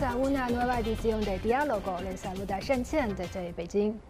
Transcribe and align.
Hola 0.00 0.08
y 0.08 0.12
bienvenidos 0.12 0.30
a 0.30 0.30
una 0.30 0.48
nueva 0.48 0.80
edición 0.80 1.20
de 1.24 1.38
Diálogo. 1.40 2.00
Les 2.02 2.20
saluda 2.20 2.58
Shen 2.60 2.84
Qian 2.84 3.14
desde 3.16 3.52
Beijing. 3.52 4.09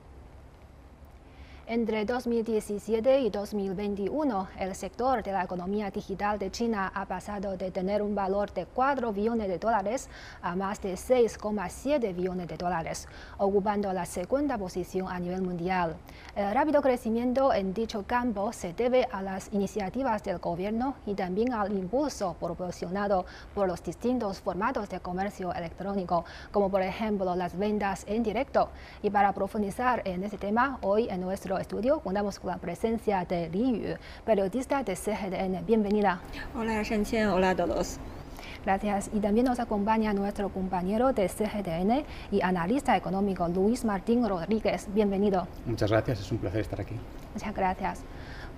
Entre 1.73 2.05
2017 2.05 3.21
y 3.21 3.31
2021, 3.31 4.49
el 4.59 4.75
sector 4.75 5.23
de 5.23 5.31
la 5.31 5.45
economía 5.45 5.89
digital 5.93 6.37
de 6.37 6.51
China 6.51 6.91
ha 6.93 7.07
pasado 7.07 7.57
de 7.57 7.71
tener 7.71 8.03
un 8.03 8.13
valor 8.13 8.53
de 8.53 8.67
4 8.67 9.13
billones 9.13 9.47
de 9.47 9.61
dólares 9.61 10.09
a 10.43 10.57
más 10.57 10.83
de 10.83 10.95
6,7 10.95 12.13
billones 12.13 12.49
de 12.49 12.57
dólares, 12.57 13.07
ocupando 13.39 13.93
la 13.93 14.05
segunda 14.05 14.59
posición 14.59 15.07
a 15.07 15.21
nivel 15.21 15.43
mundial. 15.43 15.95
El 16.35 16.53
rápido 16.53 16.83
crecimiento 16.83 17.55
en 17.55 17.73
dicho 17.73 18.03
campo 18.05 18.53
se 18.53 18.73
debe 18.73 19.07
a 19.13 19.23
las 19.23 19.53
iniciativas 19.53 20.25
del 20.25 20.39
gobierno 20.39 20.97
y 21.07 21.15
también 21.15 21.53
al 21.53 21.71
impulso 21.71 22.35
proporcionado 22.41 23.27
por 23.55 23.69
los 23.69 23.81
distintos 23.81 24.41
formatos 24.41 24.89
de 24.89 24.99
comercio 24.99 25.55
electrónico, 25.55 26.25
como 26.51 26.69
por 26.69 26.83
ejemplo 26.83 27.37
las 27.37 27.57
ventas 27.57 28.05
en 28.09 28.25
directo. 28.25 28.71
Y 29.05 29.11
para 29.11 29.33
profundizar 29.33 30.03
en 30.05 30.25
este 30.25 30.37
tema, 30.37 30.81
hoy 30.83 31.09
en 31.09 31.21
nuestro 31.21 31.60
estudio 31.61 32.01
contamos 32.01 32.39
con 32.39 32.51
la 32.51 32.59
presencia 32.59 33.25
de 33.25 33.49
Li 33.51 33.81
Yu, 33.81 33.95
periodista 34.25 34.83
de 34.83 34.97
CGDN. 34.97 35.65
Bienvenida. 35.67 36.21
Hola, 36.55 36.83
Shen 36.83 37.05
Hola 37.29 37.51
a 37.51 37.57
todos. 37.57 37.99
Gracias. 38.65 39.11
Y 39.13 39.21
también 39.21 39.47
nos 39.47 39.61
acompaña 39.61 40.13
nuestro 40.13 40.51
compañero 40.51 41.13
de 41.13 41.29
CGDN 41.29 42.05
y 42.31 42.43
analista 42.43 42.97
económico 42.97 43.49
Luis 43.49 43.85
Martín 43.85 44.29
Rodríguez. 44.29 44.89
Bienvenido. 44.93 45.47
Muchas 45.65 45.91
gracias, 45.91 46.21
es 46.21 46.33
un 46.33 46.39
placer 46.39 46.61
estar 46.61 46.81
aquí. 46.81 46.95
Muchas 47.35 47.55
gracias. 47.55 48.01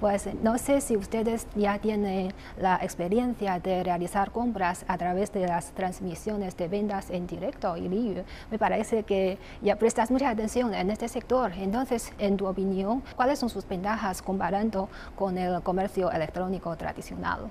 Pues 0.03 0.28
no 0.42 0.58
sé 0.58 0.81
si 0.81 0.97
ustedes 0.97 1.47
ya 1.55 1.78
tienen 1.78 2.34
la 2.58 2.75
experiencia 2.83 3.61
de 3.61 3.84
realizar 3.84 4.33
compras 4.33 4.84
a 4.89 4.98
través 4.98 5.33
de 5.33 5.47
las 5.47 5.70
transmisiones 5.75 6.56
de 6.56 6.67
ventas 6.67 7.09
en 7.09 7.28
directo 7.28 7.77
y 7.77 7.89
me 7.89 8.59
parece 8.59 9.05
que 9.05 9.39
ya 9.61 9.77
prestas 9.77 10.11
mucha 10.11 10.28
atención 10.28 10.75
en 10.75 10.91
este 10.91 11.06
sector. 11.06 11.53
Entonces, 11.56 12.12
en 12.19 12.36
tu 12.36 12.48
opinión, 12.48 13.05
¿cuáles 13.14 13.39
son 13.39 13.48
sus 13.48 13.69
ventajas 13.69 14.22
comparando 14.22 14.89
con 15.14 15.39
el 15.39 15.62
comercio 15.62 16.11
electrónico 16.11 16.77
tradicional? 16.77 17.48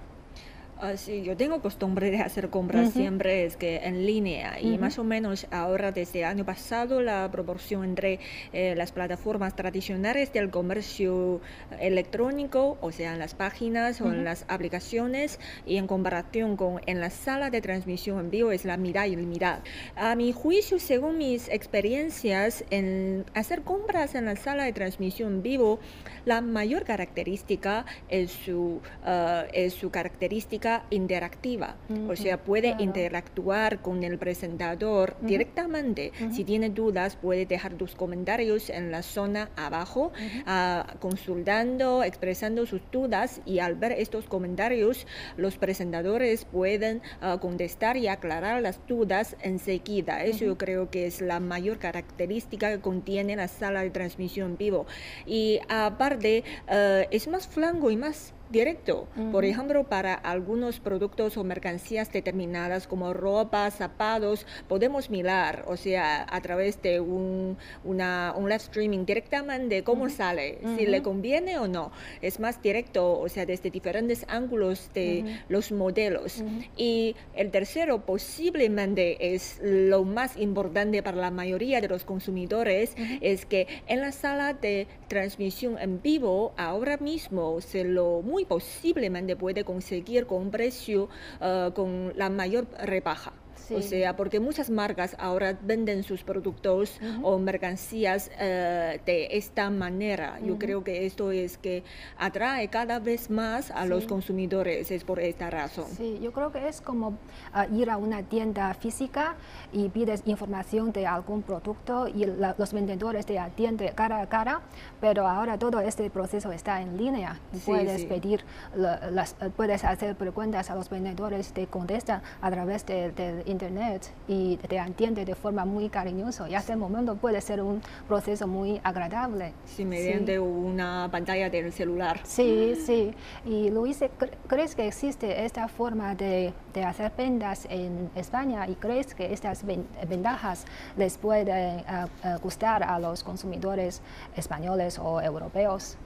Uh, 0.82 0.98
sí, 0.98 1.22
yo 1.22 1.38
tengo 1.38 1.62
costumbre 1.62 2.10
de 2.10 2.22
hacer 2.22 2.50
compras 2.50 2.92
siempre 2.94 3.46
es 3.46 3.56
que 3.56 3.82
en 3.84 4.04
línea 4.04 4.60
y 4.60 4.80
más 4.80 4.98
o 4.98 5.04
menos 5.04 5.46
ahora 5.52 5.92
desde 5.92 6.22
el 6.22 6.26
año 6.26 6.44
pasado 6.44 7.02
la 7.02 7.30
proporción 7.32 7.84
entre 7.84 8.20
eh, 8.52 8.74
las 8.76 8.92
plataformas 8.92 9.56
tradicionales 9.56 10.34
del 10.34 10.50
comercio 10.50 11.40
electrónico, 11.80 12.80
o 12.82 12.92
sea, 12.92 13.14
en 13.14 13.20
las 13.20 13.36
páginas 13.36 14.02
o 14.02 14.12
en 14.12 14.24
las 14.24 14.44
aplicaciones 14.48 15.40
y 15.68 15.78
en 15.78 15.86
comparación 15.86 16.58
con 16.58 16.82
en 16.88 17.00
la 17.00 17.12
sala 17.12 17.52
de 17.52 17.62
transmisión 17.62 18.20
en 18.20 18.32
vivo 18.32 18.52
es 18.52 18.66
la 18.66 18.78
mitad 18.78 19.06
y 19.06 19.16
la 19.16 19.22
mitad. 19.22 19.60
A 19.96 20.16
mi 20.16 20.32
juicio, 20.32 20.80
según 20.80 21.20
mis 21.20 21.48
experiencias 21.50 22.66
en 22.72 23.26
hacer 23.36 23.62
compras 23.62 24.16
en 24.16 24.26
la 24.26 24.36
sala 24.36 24.64
de 24.64 24.74
transmisión 24.74 25.34
en 25.34 25.44
vivo, 25.44 25.80
la 26.26 26.42
mayor 26.42 26.86
característica 26.86 27.86
es 28.10 28.32
su, 28.32 28.82
uh, 29.06 29.44
es 29.54 29.76
su 29.76 29.92
característica 29.92 30.71
interactiva, 30.90 31.76
o 32.08 32.16
sea, 32.16 32.44
puede 32.44 32.76
interactuar 32.80 33.82
con 33.82 34.04
el 34.04 34.18
presentador 34.18 35.16
directamente. 35.22 36.12
Si 36.32 36.44
tiene 36.44 36.70
dudas, 36.70 37.16
puede 37.16 37.46
dejar 37.46 37.74
tus 37.74 37.96
comentarios 37.96 38.70
en 38.70 38.92
la 38.92 39.02
zona 39.02 39.50
abajo, 39.56 40.12
ah, 40.46 40.86
consultando, 41.00 42.04
expresando 42.04 42.66
sus 42.66 42.82
dudas 42.92 43.42
y 43.46 43.60
al 43.60 43.76
ver 43.76 43.94
estos 43.94 44.26
comentarios, 44.26 45.08
los 45.38 45.58
presentadores 45.58 46.46
pueden 46.46 47.02
ah, 47.22 47.38
contestar 47.40 47.98
y 47.98 48.08
aclarar 48.08 48.62
las 48.62 48.80
dudas 48.88 49.36
enseguida. 49.42 50.24
Eso 50.24 50.46
yo 50.46 50.58
creo 50.58 50.90
que 50.90 51.06
es 51.06 51.22
la 51.22 51.40
mayor 51.40 51.80
característica 51.80 52.70
que 52.70 52.80
contiene 52.80 53.36
la 53.36 53.48
sala 53.48 53.82
de 53.82 53.90
transmisión 53.90 54.58
vivo. 54.58 54.86
Y 55.26 55.60
aparte, 55.70 56.44
ah, 56.68 57.02
es 57.12 57.28
más 57.28 57.48
flanco 57.48 57.92
y 57.92 57.98
más 57.98 58.34
directo. 58.52 59.08
Por 59.32 59.46
ejemplo, 59.46 59.84
para 59.86 60.14
algunos 60.14 60.80
productos 60.80 61.38
o 61.38 61.44
mercancías 61.44 62.12
determinadas 62.12 62.88
como 62.88 63.14
ropa, 63.14 63.70
zapatos, 63.72 64.46
podemos 64.68 65.10
mirar, 65.10 65.66
o 65.68 65.78
sea, 65.78 66.26
a 66.30 66.42
través 66.42 66.82
de 66.82 67.00
un, 67.00 67.58
una, 67.84 68.34
un 68.36 68.46
live 68.46 68.56
streaming 68.56 69.06
directamente 69.06 69.84
cómo 69.84 70.10
sale, 70.10 70.60
si 70.78 70.86
le 70.86 71.02
conviene 71.02 71.58
o 71.58 71.68
no. 71.68 71.92
Es 72.22 72.40
más 72.40 72.62
directo, 72.62 73.20
o 73.20 73.30
sea, 73.30 73.46
desde 73.46 73.70
diferentes 73.70 74.26
ángulos 74.28 74.90
de 74.94 75.40
los 75.50 75.72
modelos. 75.72 76.44
Y 76.78 77.16
el 77.36 77.52
tercero 77.52 78.06
posiblemente 78.06 79.34
es 79.34 79.60
lo 79.64 80.04
más 80.04 80.38
importante 80.38 81.04
para 81.04 81.18
la 81.18 81.32
mayoría 81.32 81.82
de 81.82 81.88
los 81.88 82.04
consumidores, 82.04 82.96
es 83.22 83.46
que 83.46 83.68
en 83.88 84.02
la 84.02 84.12
sala 84.12 84.54
de 84.54 84.88
transmisión 85.08 85.78
en 85.80 86.02
vivo 86.02 86.54
ahora 86.58 86.98
mismo 86.98 87.62
se 87.62 87.84
lo 87.84 88.22
muy 88.22 88.41
posiblemente 88.46 89.36
puede 89.36 89.64
conseguir 89.64 90.26
con 90.26 90.42
un 90.42 90.52
precio 90.52 91.10
uh, 91.40 91.72
con 91.74 92.14
la 92.16 92.30
mayor 92.30 92.68
rebaja. 92.84 93.34
O 93.70 93.82
sea, 93.82 94.16
porque 94.16 94.40
muchas 94.40 94.70
marcas 94.70 95.16
ahora 95.20 95.58
venden 95.62 96.04
sus 96.04 96.24
productos 96.24 97.00
o 97.22 97.38
mercancías 97.38 98.32
eh, 98.40 99.00
de 99.06 99.28
esta 99.32 99.70
manera. 99.70 100.40
Yo 100.44 100.58
creo 100.58 100.84
que 100.84 101.06
esto 101.06 101.32
es 101.32 101.58
que 101.58 101.84
atrae 102.18 102.68
cada 102.70 103.00
vez 103.00 103.30
más 103.30 103.72
a 103.72 103.86
los 103.86 104.06
consumidores, 104.06 104.92
es 104.92 105.04
por 105.04 105.20
esta 105.20 105.50
razón. 105.50 105.86
Sí, 105.96 106.20
yo 106.22 106.32
creo 106.32 106.52
que 106.52 106.68
es 106.68 106.82
como 106.82 107.18
ah, 107.54 107.68
ir 107.68 107.90
a 107.90 107.98
una 107.98 108.24
tienda 108.24 108.74
física 108.74 109.36
y 109.72 109.90
pides 109.90 110.24
información 110.26 110.92
de 110.92 111.08
algún 111.08 111.42
producto 111.42 112.08
y 112.08 112.26
los 112.26 112.74
vendedores 112.74 113.26
te 113.26 113.40
atienden 113.40 113.94
cara 113.96 114.22
a 114.22 114.28
cara, 114.28 114.62
pero 115.00 115.28
ahora 115.28 115.58
todo 115.58 115.80
este 115.80 116.10
proceso 116.10 116.52
está 116.52 116.82
en 116.82 116.98
línea. 116.98 117.40
puedes 117.66 118.06
pedir, 118.06 118.44
las, 118.76 119.36
puedes 119.56 119.84
hacer 119.84 120.16
preguntas 120.16 120.70
a 120.70 120.76
los 120.76 120.90
vendedores, 120.90 121.54
te 121.54 121.68
contestan 121.68 122.22
a 122.42 122.52
través 122.52 122.86
de, 122.86 123.12
de 123.12 123.44
internet 123.52 124.12
y 124.28 124.58
te 124.58 124.78
entiende 124.78 125.26
de 125.26 125.36
forma 125.36 125.66
muy 125.66 125.90
cariñosa 125.90 126.50
y 126.50 126.56
hasta 126.56 126.74
el 126.74 126.80
momento 126.80 127.16
puede 127.16 127.40
ser 127.42 127.62
un 127.62 127.82
proceso 128.08 128.48
muy 128.48 128.82
agradable. 128.84 129.54
Sí, 129.66 129.86
mediante 129.86 130.40
una 130.40 131.10
pantalla 131.12 131.50
del 131.50 131.72
celular. 131.72 132.20
Sí, 132.24 132.76
sí. 132.76 133.14
Y 133.46 133.70
Luis, 133.70 134.00
¿crees 134.48 134.76
que 134.76 134.88
existe 134.88 135.46
esta 135.46 135.68
forma 135.68 136.16
de, 136.16 136.54
de 136.74 136.84
hacer 136.84 137.12
ventas 137.18 137.68
en 137.70 138.10
España 138.16 138.68
y 138.68 138.76
crees 138.76 139.14
que 139.14 139.32
estas 139.34 139.64
ventajas 139.66 140.66
les 140.98 141.18
pueden 141.18 141.50
eh, 141.50 141.84
eh, 142.24 142.38
gustar 142.42 142.84
a 142.84 143.00
los 143.00 143.24
consumidores 143.24 144.02
españoles 144.36 145.00
o 145.00 145.22
europeos? 145.22 145.98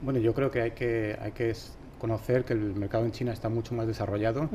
Bueno, 0.00 0.18
yo 0.20 0.34
creo 0.34 0.50
que 0.50 0.62
hay 0.62 0.70
que, 0.72 1.18
hay 1.20 1.32
que 1.32 1.54
conocer 1.98 2.44
que 2.44 2.52
el 2.52 2.74
mercado 2.74 3.04
en 3.04 3.12
China 3.12 3.32
está 3.32 3.48
mucho 3.48 3.74
más 3.74 3.86
desarrollado. 3.86 4.48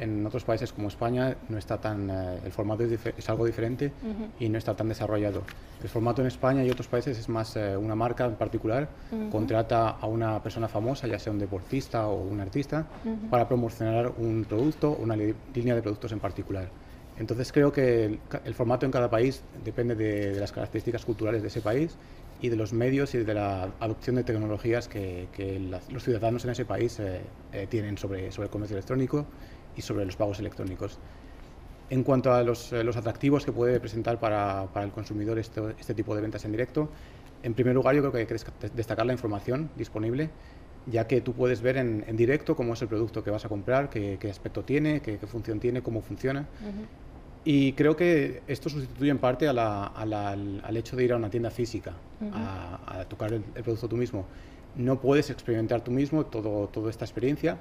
En 0.00 0.26
otros 0.26 0.44
países 0.44 0.72
como 0.72 0.88
España 0.88 1.36
no 1.50 1.58
está 1.58 1.78
tan, 1.78 2.08
eh, 2.08 2.38
el 2.42 2.52
formato 2.52 2.84
es, 2.84 3.28
algo 3.28 3.44
diferente 3.44 3.92
y 4.38 4.48
no 4.48 4.56
está 4.56 4.74
tan 4.74 4.88
desarrollado. 4.88 5.42
El 5.82 5.90
formato 5.90 6.22
en 6.22 6.28
España 6.28 6.64
y 6.64 6.70
otros 6.70 6.88
países 6.88 7.18
es 7.18 7.28
más 7.28 7.54
eh, 7.56 7.76
una 7.76 7.94
marca 7.94 8.24
en 8.24 8.36
particular 8.36 8.88
contrata 9.30 9.90
a 9.90 10.06
una 10.06 10.42
persona 10.42 10.68
famosa, 10.68 11.06
ya 11.06 11.18
sea 11.18 11.32
un 11.32 11.38
deportista 11.38 12.06
o 12.06 12.22
un 12.22 12.40
artista, 12.40 12.86
para 13.28 13.46
promocionar 13.46 14.12
un 14.16 14.46
producto 14.48 14.92
o 14.92 15.02
una 15.02 15.16
línea 15.16 15.74
de 15.74 15.82
productos 15.82 16.12
en 16.12 16.20
particular. 16.20 16.68
Entonces 17.18 17.52
creo 17.52 17.70
que 17.70 18.18
el, 18.44 18.54
formato 18.54 18.86
en 18.86 18.92
cada 18.92 19.10
país 19.10 19.42
depende 19.62 19.94
de, 19.94 20.32
de 20.32 20.40
las 20.40 20.52
características 20.52 21.04
culturales 21.04 21.42
de 21.42 21.48
ese 21.48 21.60
país 21.60 21.98
y 22.42 22.48
de 22.48 22.56
los 22.56 22.72
medios 22.72 23.14
y 23.14 23.18
de 23.18 23.34
la 23.34 23.70
adopción 23.80 24.16
de 24.16 24.24
tecnologías 24.24 24.88
que, 24.88 25.28
los 25.90 26.02
ciudadanos 26.02 26.44
en 26.44 26.50
ese 26.50 26.64
país 26.64 26.98
eh, 26.98 27.20
eh, 27.52 27.66
tienen 27.68 27.98
sobre, 27.98 28.32
sobre 28.32 28.46
el 28.46 28.50
comercio 28.50 28.76
electrónico 28.76 29.26
y 29.80 29.82
sobre 29.82 30.04
los 30.04 30.16
pagos 30.16 30.38
electrónicos. 30.38 30.98
En 31.88 32.04
cuanto 32.04 32.32
a 32.32 32.42
los, 32.42 32.72
eh, 32.72 32.84
los 32.84 32.96
atractivos 32.96 33.44
que 33.44 33.50
puede 33.50 33.80
presentar 33.80 34.20
para, 34.20 34.66
para 34.72 34.86
el 34.86 34.92
consumidor 34.92 35.38
este, 35.38 35.60
este, 35.80 35.94
tipo 35.94 36.14
de 36.14 36.20
ventas 36.20 36.44
en 36.44 36.52
directo, 36.52 36.88
en 37.42 37.54
primer 37.54 37.74
lugar 37.74 37.96
yo 37.96 38.02
creo 38.02 38.12
que 38.12 38.18
hay 38.18 38.26
que 38.26 38.36
destacar 38.74 39.06
la 39.06 39.12
información 39.12 39.70
disponible, 39.76 40.30
ya 40.86 41.06
que 41.06 41.20
tú 41.20 41.32
puedes 41.32 41.62
ver 41.62 41.78
en, 41.78 42.04
en 42.06 42.16
directo 42.16 42.54
cómo 42.54 42.74
es 42.74 42.82
el 42.82 42.88
producto 42.88 43.24
que 43.24 43.30
vas 43.30 43.44
a 43.44 43.48
comprar, 43.48 43.90
qué, 43.90 44.18
qué 44.20 44.30
aspecto 44.30 44.62
tiene, 44.62 45.00
qué, 45.00 45.18
qué, 45.18 45.26
función 45.26 45.58
tiene, 45.58 45.82
cómo 45.82 46.00
funciona. 46.02 46.46
Y 47.44 47.72
creo 47.72 47.96
que 47.96 48.42
esto 48.46 48.68
sustituye 48.68 49.10
en 49.10 49.18
parte 49.18 49.48
a 49.48 49.52
la, 49.52 49.86
al, 49.86 50.76
hecho 50.76 50.94
de 50.94 51.04
ir 51.04 51.12
a 51.12 51.16
una 51.16 51.30
tienda 51.30 51.50
física, 51.50 51.94
a, 52.32 53.04
tocar 53.08 53.32
el, 53.32 53.42
producto 53.42 53.88
tú 53.88 53.96
mismo. 53.96 54.26
No 54.76 55.00
puedes 55.00 55.30
experimentar 55.30 55.80
tú 55.82 55.90
mismo 55.90 56.26
todo, 56.26 56.68
toda 56.68 56.90
esta 56.90 57.04
experiencia, 57.04 57.58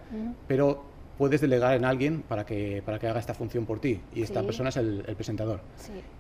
pero 0.48 0.84
puedes 1.20 1.42
delegar 1.42 1.76
en 1.76 1.84
alguien 1.84 2.22
para 2.22 2.46
que, 2.46 2.82
para 2.86 2.98
que 2.98 3.08
haga 3.08 3.20
esta 3.20 3.34
función 3.34 3.66
por 3.66 3.82
ti. 3.82 4.00
Y 4.16 4.22
esta 4.22 4.42
persona 4.42 4.70
es 4.70 4.78
el, 4.78 5.04
presentador. 5.18 5.60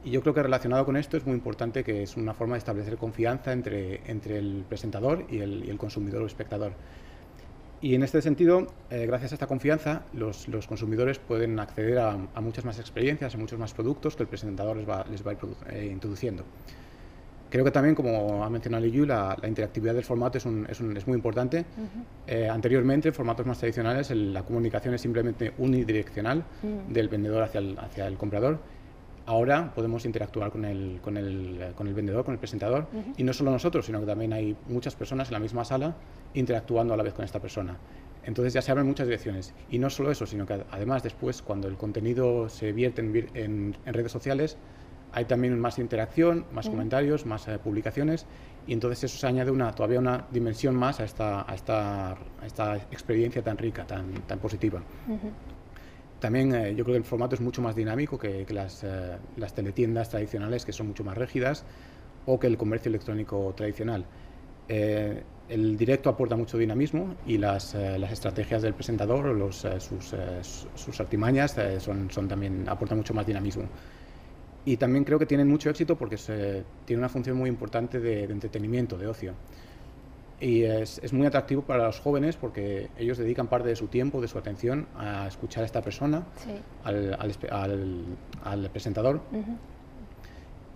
Y 0.03 0.11
yo 0.11 0.21
creo 0.21 0.33
que 0.33 0.43
relacionado 0.43 0.83
con 0.83 0.97
esto 0.97 1.15
es 1.15 1.25
muy 1.25 1.35
importante 1.35 1.85
que 1.85 2.03
es 2.03 2.17
una 2.17 2.33
forma 2.33 2.55
de 2.55 2.59
establecer 2.59 2.97
confianza 2.97 3.53
entre, 3.53 4.01
entre 4.11 4.37
el 4.37 4.65
presentador 4.67 5.25
y 5.31 5.39
el, 5.39 5.63
y 5.65 5.69
el 5.69 5.77
consumidor 5.77 6.21
o 6.21 6.25
espectador. 6.25 6.73
Y 7.81 7.95
en 7.95 8.03
este 8.03 8.21
sentido, 8.21 8.67
eh, 8.89 9.05
gracias 9.05 9.31
a 9.31 9.35
esta 9.35 9.47
confianza, 9.47 10.03
los, 10.11 10.45
consumidores 10.67 11.17
pueden 11.17 11.57
acceder 11.59 11.97
a, 11.99 12.17
muchas 12.41 12.65
más 12.65 12.77
experiencias, 12.77 13.33
a 13.33 13.37
muchos 13.37 13.57
más 13.57 13.73
productos 13.73 14.17
que 14.17 14.23
el 14.23 14.29
presentador 14.29 14.75
les 14.75 14.89
va, 14.89 15.05
les 15.09 15.25
va 15.25 15.31
a 15.31 15.33
ir 15.33 15.39
eh, 15.69 15.89
introduciendo. 15.89 16.43
Creo 17.49 17.65
que 17.65 17.71
también, 17.71 17.95
como 17.95 18.43
ha 18.43 18.49
mencionado 18.49 18.85
Liu, 18.85 19.05
la, 19.05 19.35
la 19.41 19.47
interactividad 19.47 19.93
del 19.95 20.03
formato 20.03 20.37
es, 20.37 20.45
es, 20.45 21.07
muy 21.07 21.15
importante. 21.15 21.65
Eh, 22.27 22.47
anteriormente, 22.47 23.07
en 23.07 23.13
formatos 23.13 23.45
más 23.45 23.57
tradicionales, 23.57 24.11
la 24.11 24.43
comunicación 24.43 24.93
es 24.93 25.01
simplemente 25.01 25.53
unidireccional 25.57 26.43
del 26.89 27.09
vendedor 27.09 27.43
hacia 27.43 27.59
el, 27.59 27.77
hacia 27.79 28.07
el 28.07 28.17
comprador 28.17 28.59
ahora 29.29 29.71
podemos 29.75 30.05
interactuar 30.05 30.49
con 30.49 30.65
el, 30.65 30.99
con 31.03 31.15
el, 31.15 31.73
con 31.75 31.87
el 31.87 31.93
vendedor, 31.93 32.25
con 32.25 32.33
el 32.33 32.39
presentador, 32.39 32.87
y 33.15 33.23
no 33.23 33.31
solo 33.31 33.51
nosotros, 33.51 33.85
sino 33.85 33.99
que 33.99 34.07
también 34.07 34.33
hay 34.33 34.57
muchas 34.67 34.95
personas 34.95 35.27
en 35.27 35.33
la 35.33 35.39
misma 35.39 35.63
sala 35.63 35.95
interactuando 36.33 36.95
a 36.95 36.97
la 36.97 37.03
vez 37.03 37.13
con 37.13 37.23
esta 37.23 37.39
persona. 37.39 37.77
Entonces 38.23 38.53
ya 38.53 38.63
se 38.63 38.71
abren 38.71 38.87
muchas 38.87 39.05
direcciones. 39.05 39.53
Y 39.69 39.77
no 39.77 39.91
solo 39.91 40.09
eso, 40.09 40.25
sino 40.25 40.47
que 40.47 40.65
además 40.71 41.03
después, 41.03 41.43
cuando 41.43 41.67
el 41.67 41.77
contenido 41.77 42.49
se 42.49 42.71
vierte 42.71 43.01
en, 43.01 43.75
en, 43.85 43.93
redes 43.93 44.11
sociales, 44.11 44.57
hay 45.11 45.25
también 45.25 45.59
más 45.59 45.79
interacción, 45.79 46.45
más 46.51 46.69
comentarios, 46.69 47.25
más 47.25 47.47
eh, 47.47 47.57
publicaciones, 47.57 48.25
y 48.67 48.73
entonces 48.73 49.05
eso 49.05 49.17
se 49.17 49.27
añade 49.27 49.49
una, 49.49 49.73
todavía 49.73 49.99
una 49.99 50.27
dimensión 50.31 50.75
más 50.75 50.99
a 50.99 51.03
esta, 51.03 51.49
a 51.49 51.55
esta, 51.55 52.11
a 52.11 52.45
esta 52.45 52.75
experiencia 52.77 53.41
tan 53.41 53.57
rica, 53.57 53.85
tan, 53.87 54.13
tan 54.27 54.39
positiva. 54.39 54.81
También 56.19 56.53
eh, 56.53 56.75
yo 56.75 56.83
creo 56.83 56.93
que 56.93 56.99
el 56.99 57.03
formato 57.03 57.35
es 57.35 57.41
mucho 57.41 57.61
más 57.61 57.75
dinámico 57.75 58.17
que, 58.17 58.45
las, 58.49 58.83
eh, 58.83 59.17
las, 59.37 59.53
teletiendas 59.53 60.09
tradicionales, 60.09 60.65
que 60.65 60.73
son 60.73 60.87
mucho 60.87 61.03
más 61.03 61.17
rígidas, 61.17 61.63
o 62.25 62.39
que 62.39 62.47
el 62.47 62.57
comercio 62.57 62.89
electrónico 62.89 63.53
tradicional. 63.55 64.05
Eh, 64.67 65.23
el 65.47 65.77
directo 65.77 66.09
aporta 66.09 66.35
mucho 66.35 66.57
dinamismo 66.57 67.15
y 67.25 67.39
las, 67.39 67.73
las 67.73 68.11
estrategias 68.11 68.61
del 68.61 68.75
presentador 68.75 69.25
o 69.25 69.33
los, 69.33 69.65
sus, 69.79 70.13
sus, 70.75 70.99
artimañas 70.99 71.55
son, 71.79 72.11
son, 72.11 72.27
también 72.27 72.69
aportan 72.69 72.99
mucho 72.99 73.15
más 73.15 73.25
dinamismo. 73.25 73.63
Y 74.65 74.77
también 74.77 75.03
creo 75.03 75.17
que 75.17 75.25
tienen 75.25 75.47
mucho 75.47 75.69
éxito 75.69 75.97
porque 75.97 76.17
se, 76.17 76.63
tiene 76.85 76.99
una 76.99 77.09
función 77.09 77.37
muy 77.37 77.49
importante 77.49 77.99
de, 77.99 78.27
de 78.27 78.33
entretenimiento, 78.33 78.97
de 78.97 79.07
ocio 79.07 79.33
y 80.41 80.63
es, 80.63 80.99
es, 81.03 81.11
muy 81.11 81.27
atractivo 81.27 81.61
para 81.61 81.85
los 81.85 81.99
jóvenes 81.99 82.37
porque 82.37 82.89
ellos 82.97 83.17
dedican 83.17 83.47
parte 83.47 83.67
de 83.67 83.75
su 83.75 83.87
tiempo, 83.87 84.21
de 84.21 84.27
su 84.27 84.37
atención 84.37 84.87
a 84.95 85.27
escuchar 85.27 85.63
a 85.63 85.65
esta 85.65 85.81
persona, 85.81 86.23
al, 86.83 87.13
al, 87.49 88.05
al, 88.43 88.69
presentador. 88.69 89.21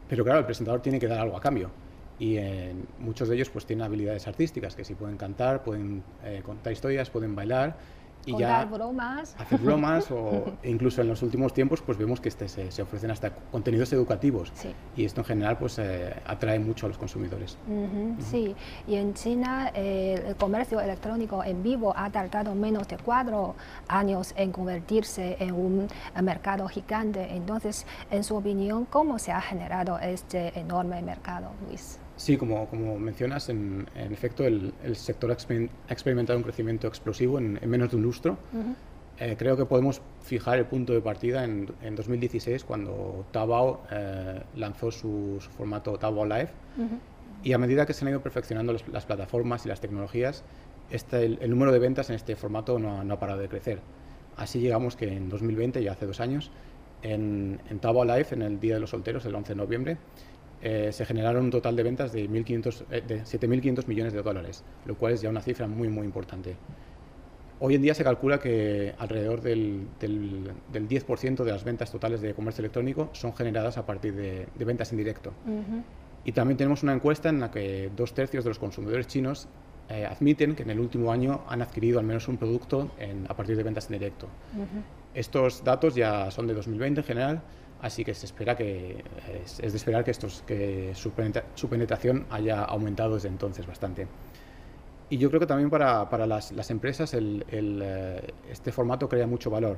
Pero 0.09 0.24
claro, 0.24 0.39
el 0.39 0.45
presentador 0.45 0.81
tiene 0.81 1.00
que 1.00 1.07
dar 1.07 1.19
algo 1.19 1.38
a 1.38 1.41
cambio. 1.41 1.71
Y 2.19 2.38
muchos 3.00 3.29
de 3.29 3.36
ellos 3.36 3.50
pues 3.50 3.65
tienen 3.65 3.86
habilidades 3.86 4.27
artísticas, 4.27 4.75
que 4.75 4.83
si 4.83 4.95
pueden 4.95 5.18
cantar, 5.18 5.63
pueden 5.63 6.03
eh, 6.24 6.41
contar 6.44 6.74
historias, 6.74 7.09
pueden 7.09 7.36
bailar 7.36 7.77
y 8.25 8.38
ya 8.38 8.66
bromas. 8.66 9.36
hacer 9.38 9.60
bromas 9.60 10.10
o 10.12 10.54
incluso 10.64 11.02
en 11.02 11.10
los 11.10 11.22
últimos 11.22 11.54
tiempos 11.54 11.81
pues 11.81 11.98
vemos 11.98 12.20
que 12.20 12.30
este, 12.30 12.48
se, 12.48 12.81
ofrecen 12.81 13.12
hasta 13.12 13.31
contenidos 13.52 13.92
educativos 13.94 14.52
y 14.96 15.06
esto 15.06 15.22
en 15.22 15.25
general 15.25 15.58
pues 15.58 15.80
eh, 15.80 16.14
atrae 16.25 16.60
mucho 16.60 16.86
a 16.86 16.90
los 16.90 16.98
consumidores. 16.98 17.58
Sí, 18.20 18.56
y 18.88 18.96
en 18.96 19.14
China 19.14 19.72
eh, 19.74 20.24
el 20.28 20.36
comercio 20.36 20.80
electrónico 20.80 21.44
en 21.44 21.64
vivo 21.64 21.94
ha 21.96 22.10
tardado 22.10 22.56
menos 22.56 22.88
de 22.88 22.98
cuatro 22.98 23.56
años 23.88 24.34
en 24.36 24.52
convertirse 24.52 25.38
en 25.40 25.54
un 25.54 25.88
mercado 26.22 26.68
gigante. 26.68 27.36
Entonces, 27.36 27.86
en 28.12 28.24
su 28.24 28.36
opinión, 28.36 28.86
¿cómo 28.86 29.20
se 29.20 29.31
ha 29.31 29.42
generado 29.42 30.00
este 30.00 30.58
enorme 30.60 31.02
mercado, 31.02 31.52
Luis? 31.68 32.00
Sí, 32.24 32.38
como, 32.38 32.68
como 32.70 32.98
mencionas, 32.98 33.50
en, 33.50 33.86
efecto 33.96 34.46
el, 34.46 34.72
sector 34.96 35.30
ha 35.30 35.34
experimentado 35.92 36.40
un 36.40 36.44
crecimiento 36.44 36.88
explosivo 36.88 37.38
en, 37.38 37.60
menos 37.66 37.92
de 37.92 37.98
un 37.98 38.04
lustro. 38.04 38.38
Eh, 39.20 39.36
creo 39.38 39.58
que 39.58 39.66
podemos 39.66 40.02
fijar 40.22 40.58
el 40.58 40.66
punto 40.66 40.94
de 40.94 41.02
partida 41.02 41.44
en, 41.44 41.66
2016, 41.94 42.64
cuando 42.64 43.25
Taobao 43.34 43.84
eh, 43.92 44.42
lanzó 44.56 44.90
su, 44.90 45.38
formato 45.58 45.98
Taobao 45.98 46.25
Live. 46.25 46.52
Y 47.44 47.52
a 47.52 47.58
medida 47.58 47.86
que 47.86 47.92
se 47.92 48.06
han 48.06 48.12
ido 48.12 48.22
perfeccionando 48.22 48.74
las 48.90 49.06
plataformas 49.06 49.66
y 49.66 49.68
las 49.68 49.81
tecnologías, 49.81 50.46
este, 50.92 51.25
el, 51.25 51.50
número 51.50 51.74
de 51.74 51.80
ventas 51.80 52.10
en 52.10 52.16
este 52.16 52.38
formato 52.38 52.80
no 52.80 53.02
ha, 53.02 53.04
no 53.04 53.16
ha, 53.16 53.20
parado 53.20 53.42
de 53.42 53.50
crecer. 53.50 53.81
Así 54.38 54.62
llegamos 54.62 54.96
que 54.96 55.12
en 55.12 55.28
2020, 55.28 55.84
ya 55.84 55.92
hace 55.92 56.06
dos 56.06 56.22
años, 56.22 56.52
en, 57.02 57.60
en 57.70 57.80
Taobao 57.80 58.06
Live, 58.06 58.28
en 58.31 58.44
el 58.44 58.62
Día 58.62 58.75
de 58.75 58.80
los 58.80 58.92
Solteros, 58.92 59.25
el 59.25 59.36
11 59.36 59.50
de 59.50 59.58
noviembre, 59.58 59.98
eh, 60.65 60.94
se 60.94 61.06
generaron 61.06 61.44
un 61.44 61.51
total 61.51 61.75
de 61.75 61.83
ventas 61.83 62.13
de, 62.13 62.30
7.500 62.30 62.80
eh, 62.89 63.83
millones 63.86 64.13
de 64.13 64.21
dólares, 64.21 64.63
lo 64.86 64.95
cual 64.95 65.12
es 65.12 65.21
ya 65.21 65.30
una 65.30 65.42
cifra 65.42 65.68
muy, 65.68 65.89
muy 65.89 66.06
importante. 66.06 66.56
Hoy 67.60 67.75
en 67.75 67.81
día 67.81 67.94
se 67.94 68.06
calcula 68.06 68.39
que 68.39 68.95
alrededor 68.98 69.42
del, 69.42 69.88
del, 70.00 70.54
10% 70.71 71.44
de 71.44 71.51
las 71.51 71.65
ventas 71.65 71.92
totales 71.92 72.21
de 72.21 72.33
comercio 72.33 72.62
electrónico 72.62 73.10
son 73.12 73.36
generadas 73.36 73.77
a 73.77 73.86
partir 73.86 74.15
de, 74.15 74.48
ventas 74.56 74.89
en 74.94 75.00
directo. 75.00 75.33
Y 76.24 76.31
también 76.31 76.57
tenemos 76.57 76.81
una 76.81 76.94
encuesta 76.94 77.27
en 77.27 77.42
la 77.42 77.51
que 77.51 77.92
dos 77.94 78.13
tercios 78.13 78.45
de 78.45 78.50
los 78.50 78.60
consumidores 78.60 79.07
chinos 79.07 79.50
eh, 79.89 80.06
admiten 80.06 80.56
que 80.56 80.63
en 80.63 80.69
el 80.69 80.80
último 80.80 81.12
año 81.12 81.42
han 81.50 81.62
adquirido 81.62 82.00
al 82.00 82.06
menos 82.06 82.30
un 82.30 82.38
producto 82.38 82.92
a 83.27 83.33
partir 83.36 83.57
de 83.57 83.63
ventas 83.63 83.88
en 83.88 84.00
directo. 84.00 84.30
Estos 85.13 85.62
datos 85.62 85.94
ya 85.94 86.31
son 86.31 86.48
de 86.48 86.54
2020 86.54 87.01
en 87.01 87.06
general, 87.06 87.42
Así 87.83 88.06
que 88.06 88.13
se 88.13 88.25
espera 88.25 88.56
que 88.56 89.03
es, 89.44 89.57
de 89.57 89.77
esperar 89.77 90.06
que, 90.06 90.12
estos, 90.12 90.41
que 90.47 90.94
su, 90.95 91.12
penetración 91.12 92.25
haya 92.30 92.63
aumentado 92.63 93.15
desde 93.15 93.27
entonces 93.27 93.68
bastante. 93.68 94.07
Y 95.09 95.18
yo 95.18 95.27
creo 95.27 95.41
que 95.41 95.45
también 95.45 95.69
para, 95.69 96.09
para 96.09 96.25
las, 96.25 96.69
empresas 96.69 97.13
eh, 97.13 98.33
este 98.50 98.71
formato 98.71 99.09
crea 99.09 99.27
mucho 99.27 99.50
valor 99.50 99.77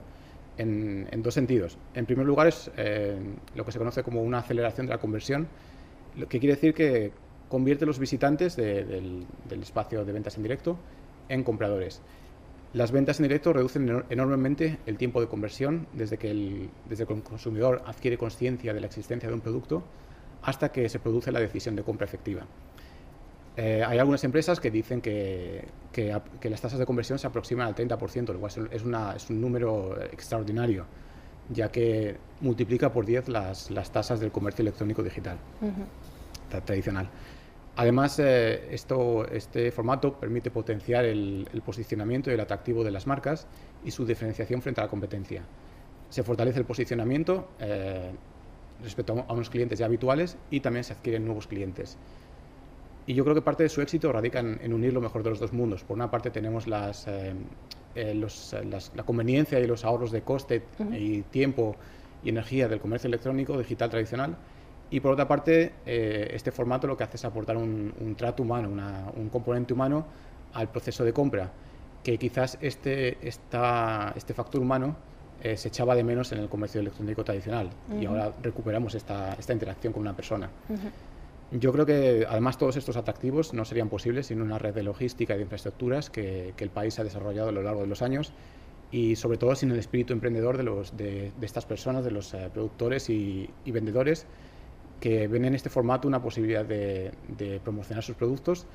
en, 0.56 1.24
dos 1.24 1.34
sentidos. 1.34 1.80
En 1.96 2.06
primer 2.06 2.28
lugar 2.28 2.46
es 2.46 2.70
eh, 2.78 3.18
lo 3.56 3.66
que 3.66 3.72
se 3.72 3.80
conoce 3.80 4.04
como 4.04 4.22
una 4.22 4.38
aceleración 4.38 4.86
de 4.86 4.94
la 4.94 5.00
conversión, 5.00 5.48
lo 6.16 6.28
que 6.28 6.40
quiere 6.40 6.54
decir 6.54 6.76
que 6.76 7.12
convierte 7.50 7.88
los 7.88 7.98
visitantes 7.98 8.56
del 8.56 9.26
espacio 9.64 10.06
de 10.06 10.14
ventas 10.14 10.38
en 10.38 10.44
directo 10.44 10.78
en 11.28 11.44
compradores. 11.44 12.04
Las 12.76 12.92
ventas 12.92 13.22
en 13.22 13.24
directo 13.24 13.54
reducen 13.54 14.04
enormemente 14.10 14.80
el 14.86 14.98
tiempo 14.98 15.22
de 15.22 15.28
conversión 15.28 15.88
desde 15.94 16.18
que 16.18 16.30
el, 16.30 16.70
desde 16.90 17.06
que 17.06 17.14
el 17.14 17.24
consumidor 17.24 17.82
adquiere 17.86 18.18
conciencia 18.18 18.74
de 18.74 18.82
la 18.82 18.88
existencia 18.88 19.30
de 19.30 19.34
un 19.34 19.40
producto 19.40 19.82
hasta 20.42 20.74
que 20.74 20.90
se 20.90 21.00
produce 21.00 21.32
la 21.32 21.40
decisión 21.40 21.78
de 21.78 21.84
compra 21.84 22.06
efectiva. 22.06 22.46
Eh, 23.56 23.82
hay 23.82 23.98
algunas 23.98 24.26
empresas 24.26 24.60
que 24.60 24.72
dicen 24.72 25.00
que, 25.00 25.64
que, 25.94 26.50
las 26.50 26.60
tasas 26.60 26.78
de 26.78 26.86
conversión 26.86 27.18
se 27.18 27.28
aproximan 27.28 27.66
al 27.66 27.76
30%, 27.76 28.34
lo 28.34 28.40
cual 28.42 28.52
es, 28.70 28.84
una, 28.84 29.16
es 29.16 29.30
un 29.30 29.40
número 29.40 29.98
extraordinario, 30.12 30.86
ya 31.50 31.72
que 31.72 32.18
multiplica 32.42 32.92
por 32.92 33.06
10 33.06 33.30
las, 33.30 33.72
las 33.72 33.90
tasas 33.90 34.20
del 34.20 34.34
comercio 34.34 34.64
electrónico 34.64 35.02
digital 35.02 35.38
tradicional. 36.66 37.10
Además, 37.78 38.20
eh, 38.20 38.68
esto, 38.72 39.28
este 39.28 39.70
formato 39.72 40.14
permite 40.14 40.50
potenciar 40.50 41.04
el, 41.04 41.48
posicionamiento 41.66 42.32
y 42.32 42.34
el 42.34 42.40
atractivo 42.40 42.84
de 42.84 42.92
las 42.92 43.06
marcas 43.06 43.48
y 43.84 43.92
su 43.92 44.06
diferenciación 44.06 44.62
frente 44.62 44.80
a 44.80 44.86
la 44.86 44.90
competencia. 44.90 45.44
Se 46.10 46.24
fortalece 46.24 46.60
el 46.60 46.66
posicionamiento 46.66 47.50
eh, 47.60 48.12
respecto 48.82 49.26
a 49.28 49.34
unos 49.34 49.50
clientes 49.50 49.80
ya 49.80 49.88
habituales 49.88 50.38
y 50.50 50.62
también 50.62 50.86
se 50.86 50.94
adquieren 50.94 51.26
nuevos 51.26 51.48
clientes. 51.48 51.98
Y 53.08 53.14
yo 53.14 53.24
creo 53.24 53.36
que 53.36 53.42
parte 53.42 53.64
de 53.64 53.70
su 53.70 53.82
éxito 53.82 54.12
radica 54.12 54.40
en, 54.40 54.74
unir 54.74 54.94
lo 54.94 55.02
mejor 55.02 55.22
de 55.24 55.32
los 55.32 55.40
dos 55.40 55.52
mundos. 55.52 55.84
Por 55.84 55.98
una 55.98 56.10
parte 56.10 56.32
tenemos 56.32 56.68
las, 56.68 57.06
eh, 57.08 57.34
la 57.94 59.04
conveniencia 59.04 59.60
y 59.60 59.68
los 59.68 59.84
ahorros 59.84 60.12
de 60.12 60.22
coste 60.22 60.64
y 60.94 61.22
tiempo 61.24 61.76
y 62.24 62.30
energía 62.30 62.68
del 62.70 62.80
comercio 62.80 63.10
electrónico 63.10 63.58
digital 63.58 63.90
tradicional 63.90 64.38
y 64.92 65.00
por 65.00 65.14
otra 65.14 65.28
parte, 65.28 65.74
eh, 65.86 66.30
este 66.34 66.52
formato 66.52 66.88
lo 66.88 66.96
que 66.96 67.04
hace 67.04 67.18
es 67.18 67.26
aportar 67.26 67.58
un, 67.58 68.16
trato 68.18 68.44
humano, 68.44 68.70
un 69.16 69.30
componente 69.30 69.74
humano 69.74 70.06
al 70.54 70.70
proceso 70.70 71.04
de 71.04 71.12
compra, 71.12 71.52
que 72.04 72.18
quizás 72.18 72.58
este, 72.62 73.18
esta, 73.28 74.14
este 74.16 74.34
factor 74.34 74.62
humano 74.62 74.96
eh, 75.42 75.58
se 75.58 75.68
echaba 75.68 75.96
de 75.96 76.04
menos 76.04 76.32
en 76.32 76.40
el 76.40 76.50
comercio 76.50 76.82
electrónico 76.82 77.24
tradicional. 77.24 77.70
Y 78.00 78.06
ahora 78.06 78.32
recuperamos 78.42 78.96
esta, 78.96 79.34
esta, 79.34 79.54
interacción 79.54 79.92
con 79.92 80.02
una 80.02 80.16
persona. 80.16 80.50
Yo 81.52 81.72
creo 81.72 81.86
que 81.86 82.26
además 82.28 82.58
todos 82.58 82.76
estos 82.78 82.96
atractivos 82.96 83.54
no 83.54 83.66
serían 83.66 83.90
posibles 83.90 84.28
sin 84.28 84.42
una 84.42 84.58
red 84.58 84.74
de 84.74 84.84
logística 84.84 85.34
y 85.34 85.38
de 85.38 85.44
infraestructuras 85.44 86.10
que, 86.10 86.54
que 86.56 86.64
el 86.64 86.70
país 86.70 86.98
ha 87.00 87.04
desarrollado 87.04 87.50
a 87.50 87.52
lo 87.52 87.62
largo 87.62 87.82
de 87.82 87.88
los 87.88 88.02
años 88.02 88.34
y 88.92 89.16
sobre 89.16 89.38
todo 89.38 89.56
sin 89.56 89.72
el 89.72 89.80
espíritu 89.80 90.14
emprendedor 90.14 90.58
de, 90.58 90.64
los, 90.64 90.96
de, 90.96 91.32
estas 91.42 91.66
personas, 91.66 92.04
de 92.06 92.12
los 92.12 92.34
eh, 92.34 92.50
productores 92.54 93.10
y, 93.10 93.50
y 93.66 93.72
vendedores 93.72 94.26
que 95.00 95.28
ven 95.28 95.46
en 95.46 95.56
este 95.56 95.70
formato 95.70 96.08
una 96.08 96.22
posibilidad 96.22 96.66
de, 96.66 97.12
promocionar 97.64 98.04
sus 98.04 98.16
productos 98.16 98.66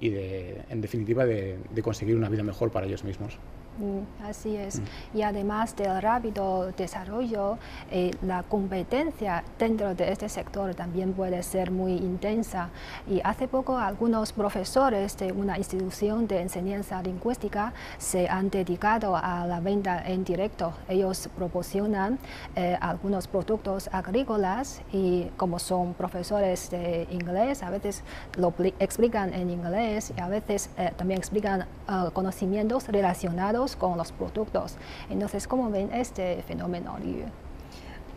y, 0.00 0.10
de, 0.10 0.62
en 0.68 0.80
definitiva, 0.80 1.24
de 1.26 1.82
conseguir 1.82 2.16
una 2.16 2.28
vida 2.28 2.42
mejor 2.42 2.70
para 2.70 2.86
ellos 2.86 3.04
mismos. 3.04 3.38
Mm, 3.78 4.24
así 4.24 4.56
es. 4.56 4.80
Mm. 4.80 5.18
Y 5.18 5.22
además 5.22 5.76
del 5.76 6.00
rápido 6.00 6.72
desarrollo, 6.72 7.58
eh, 7.90 8.10
la 8.22 8.42
competencia 8.42 9.44
dentro 9.58 9.94
de 9.94 10.10
este 10.12 10.28
sector 10.28 10.74
también 10.74 11.12
puede 11.12 11.42
ser 11.42 11.70
muy 11.70 11.92
intensa. 11.92 12.70
Y 13.08 13.20
hace 13.22 13.48
poco 13.48 13.76
algunos 13.76 14.32
profesores 14.32 15.16
de 15.18 15.32
una 15.32 15.58
institución 15.58 16.26
de 16.26 16.40
enseñanza 16.40 17.02
lingüística 17.02 17.74
se 17.98 18.28
han 18.28 18.48
dedicado 18.50 19.16
a 19.16 19.46
la 19.46 19.60
venta 19.60 20.02
en 20.06 20.24
directo. 20.24 20.72
Ellos 20.88 21.28
proporcionan 21.36 22.18
eh, 22.54 22.76
algunos 22.80 23.28
productos 23.28 23.90
agrícolas 23.92 24.80
y 24.92 25.24
como 25.36 25.58
son 25.58 25.94
profesores 25.94 26.70
de 26.70 27.06
inglés, 27.10 27.62
a 27.62 27.70
veces 27.70 28.02
lo 28.36 28.54
explican 28.78 29.34
en 29.34 29.50
inglés 29.50 30.12
y 30.16 30.20
a 30.20 30.28
veces 30.28 30.70
eh, 30.78 30.92
también 30.96 31.18
explican 31.18 31.66
conocimientos 32.12 32.88
relacionados 32.88 33.65
con 33.74 33.98
los 33.98 34.12
productos. 34.12 34.76
Entonces, 35.10 35.48
¿cómo 35.48 35.70
ven 35.70 35.92
este 35.92 36.42
fenómeno, 36.42 36.96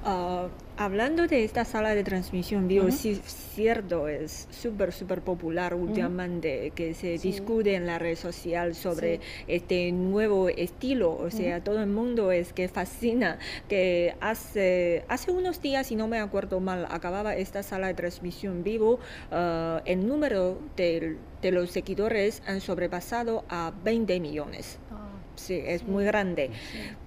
Uh, 0.05 0.47
hablando 0.77 1.27
de 1.27 1.43
esta 1.43 1.65
sala 1.65 1.93
de 1.93 2.05
transmisión 2.05 2.69
vivo, 2.69 2.89
sí 2.89 3.09
es 3.21 3.33
cierto, 3.53 4.07
es 4.07 4.47
súper, 4.49 4.93
súper 4.93 5.21
popular 5.21 5.73
últimamente, 5.73 6.71
que 6.73 6.93
se 6.93 7.17
discute 7.17 7.75
en 7.75 7.85
la 7.85 7.99
red 7.99 8.15
social 8.15 8.75
sobre 8.75 9.19
este 9.47 9.91
nuevo 9.91 10.47
estilo, 10.47 11.11
o 11.11 11.29
sea, 11.29 11.61
todo 11.61 11.83
el 11.83 11.89
mundo 11.89 12.31
es 12.31 12.53
que 12.53 12.69
fascina, 12.69 13.39
que 13.67 14.15
hace, 14.21 15.03
hace 15.09 15.31
unos 15.31 15.61
días, 15.61 15.87
si 15.87 15.97
no 15.97 16.07
me 16.07 16.19
acuerdo 16.19 16.61
mal, 16.61 16.87
acababa 16.89 17.35
esta 17.35 17.61
sala 17.61 17.87
de 17.87 17.93
transmisión 17.93 18.63
vivo, 18.63 18.99
uh, 19.33 19.81
el 19.83 20.07
número 20.07 20.59
de, 20.77 21.17
de, 21.41 21.51
los 21.51 21.71
seguidores 21.71 22.41
han 22.47 22.61
sobrepasado 22.61 23.43
a 23.49 23.73
20 23.83 24.17
millones. 24.21 24.79
Sí, 25.39 25.61
es 25.65 25.87
muy 25.87 26.03
grande. 26.03 26.51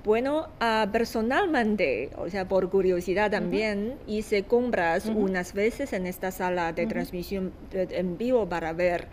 Bueno, 0.05 0.49
uh, 0.61 0.91
personalmente, 0.91 2.11
o 2.17 2.29
sea, 2.29 2.49
por 2.49 2.71
curiosidad 2.71 3.31
también, 3.31 3.95
hice 4.07 4.45
compras 4.45 5.07
unas 5.07 5.53
veces 5.53 5.93
en 5.93 6.07
esta 6.07 6.31
sala 6.31 6.73
de 6.73 6.87
transmisión 6.87 7.53
en 7.73 8.19
vivo 8.19 8.49
para 8.49 8.73
ver 8.73 9.09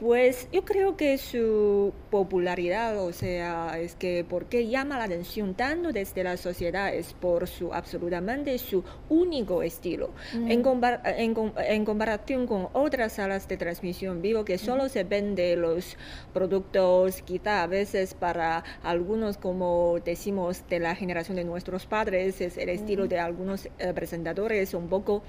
pues 0.00 0.48
yo 0.50 0.64
creo 0.64 0.96
que 0.96 1.18
su 1.18 1.92
popularidad, 2.10 2.98
o 3.04 3.12
sea, 3.12 3.78
es 3.78 3.96
que 3.96 4.24
porque 4.26 4.66
llama 4.66 4.96
la 4.96 5.04
atención 5.04 5.52
tanto 5.52 5.92
desde 5.92 6.24
la 6.24 6.38
sociedad 6.38 6.94
es 6.94 7.12
por 7.12 7.46
su 7.46 7.74
absolutamente 7.74 8.56
su 8.56 8.82
único 9.10 9.62
estilo. 9.62 10.08
en, 10.32 10.64
en, 10.64 11.84
comparación 11.84 12.46
con 12.46 12.68
otras 12.72 13.12
salas 13.12 13.46
de 13.46 13.58
transmisión 13.58 14.22
vivo 14.22 14.42
que 14.42 14.56
solo 14.56 14.88
se 14.88 15.04
vende 15.04 15.54
los 15.56 15.98
productos, 16.32 17.20
quizá 17.20 17.62
a 17.62 17.66
veces 17.66 18.14
para 18.14 18.64
algunos, 18.82 19.36
como 19.36 19.98
decimos, 20.02 20.64
de 20.70 20.80
la 20.80 20.94
generación 20.94 21.36
de 21.36 21.44
nuestros 21.44 21.84
padres, 21.84 22.40
es 22.40 22.56
el 22.56 22.70
estilo 22.70 23.06
de 23.06 23.18
algunos 23.18 23.66
eh, 23.78 23.92
presentadores 23.94 24.72
un 24.72 24.88
poco 24.88 25.22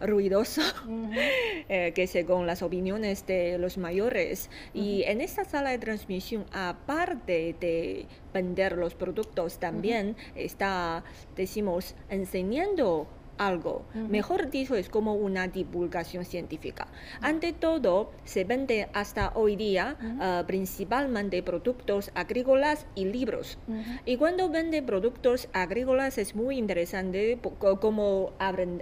ruidoso, 0.00 0.62
eh, 1.68 1.92
que 1.94 2.06
según 2.06 2.46
las 2.46 2.62
opiniones 2.62 3.26
de 3.26 3.58
los 3.58 3.78
mayores. 3.78 4.50
Y 4.74 5.02
en 5.04 5.20
esta 5.20 5.44
sala 5.44 5.70
de 5.70 5.78
transmisión, 5.78 6.44
aparte 6.52 7.54
de 7.60 8.06
vender 8.32 8.76
los 8.76 8.94
productos, 8.94 9.58
también 9.58 10.16
está, 10.34 11.04
decimos, 11.36 11.94
enseñando 12.08 13.06
algo. 13.40 13.86
Mejor 13.94 14.50
dicho, 14.50 14.76
es 14.76 14.90
como 14.90 15.14
una 15.14 15.48
divulgación 15.48 16.26
científica. 16.26 16.88
Ante 17.22 17.54
todo, 17.54 18.12
se 18.24 18.44
vende 18.44 18.88
hasta 18.92 19.32
hoy 19.34 19.56
día 19.56 19.96
ah, 20.20 20.44
principalmente 20.46 21.42
productos 21.42 22.10
agrícolas 22.14 22.86
y 22.94 23.06
libros. 23.06 23.58
Y 24.04 24.18
cuando 24.18 24.50
vende 24.50 24.82
productos 24.82 25.48
agrícolas 25.54 26.18
es 26.18 26.34
muy 26.34 26.58
interesante, 26.58 27.38
como 27.80 28.32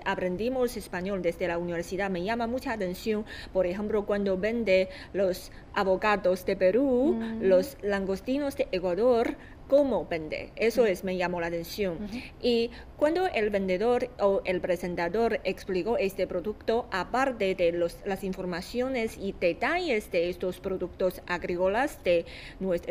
aprendimos 0.04 0.76
español 0.76 1.22
desde 1.22 1.46
la 1.46 1.56
universidad, 1.58 2.10
me 2.10 2.24
llama 2.24 2.48
mucha 2.48 2.72
atención, 2.72 3.24
por 3.52 3.66
ejemplo, 3.66 4.06
cuando 4.06 4.36
vende 4.36 4.88
los 5.12 5.52
avocados 5.78 6.44
de 6.44 6.56
Perú, 6.56 7.20
los 7.40 7.76
langostinos 7.82 8.56
de 8.56 8.66
Ecuador, 8.72 9.36
cómo 9.68 10.06
vende. 10.06 10.50
Eso 10.56 10.86
es, 10.86 11.04
me 11.04 11.16
llamó 11.16 11.40
la 11.40 11.46
atención. 11.46 11.98
Y 12.42 12.70
cuando 12.96 13.28
el 13.28 13.50
vendedor 13.50 14.10
o 14.18 14.42
el 14.44 14.60
presentador 14.60 15.40
explicó 15.44 15.96
este 15.96 16.26
producto, 16.26 16.88
aparte 16.90 17.54
de 17.54 17.70
los, 17.70 17.98
las 18.04 18.24
informaciones 18.24 19.16
y 19.18 19.36
detalles 19.38 20.10
de 20.10 20.30
estos 20.30 20.58
productos 20.58 21.22
agrícolas 21.28 22.02
de, 22.02 22.26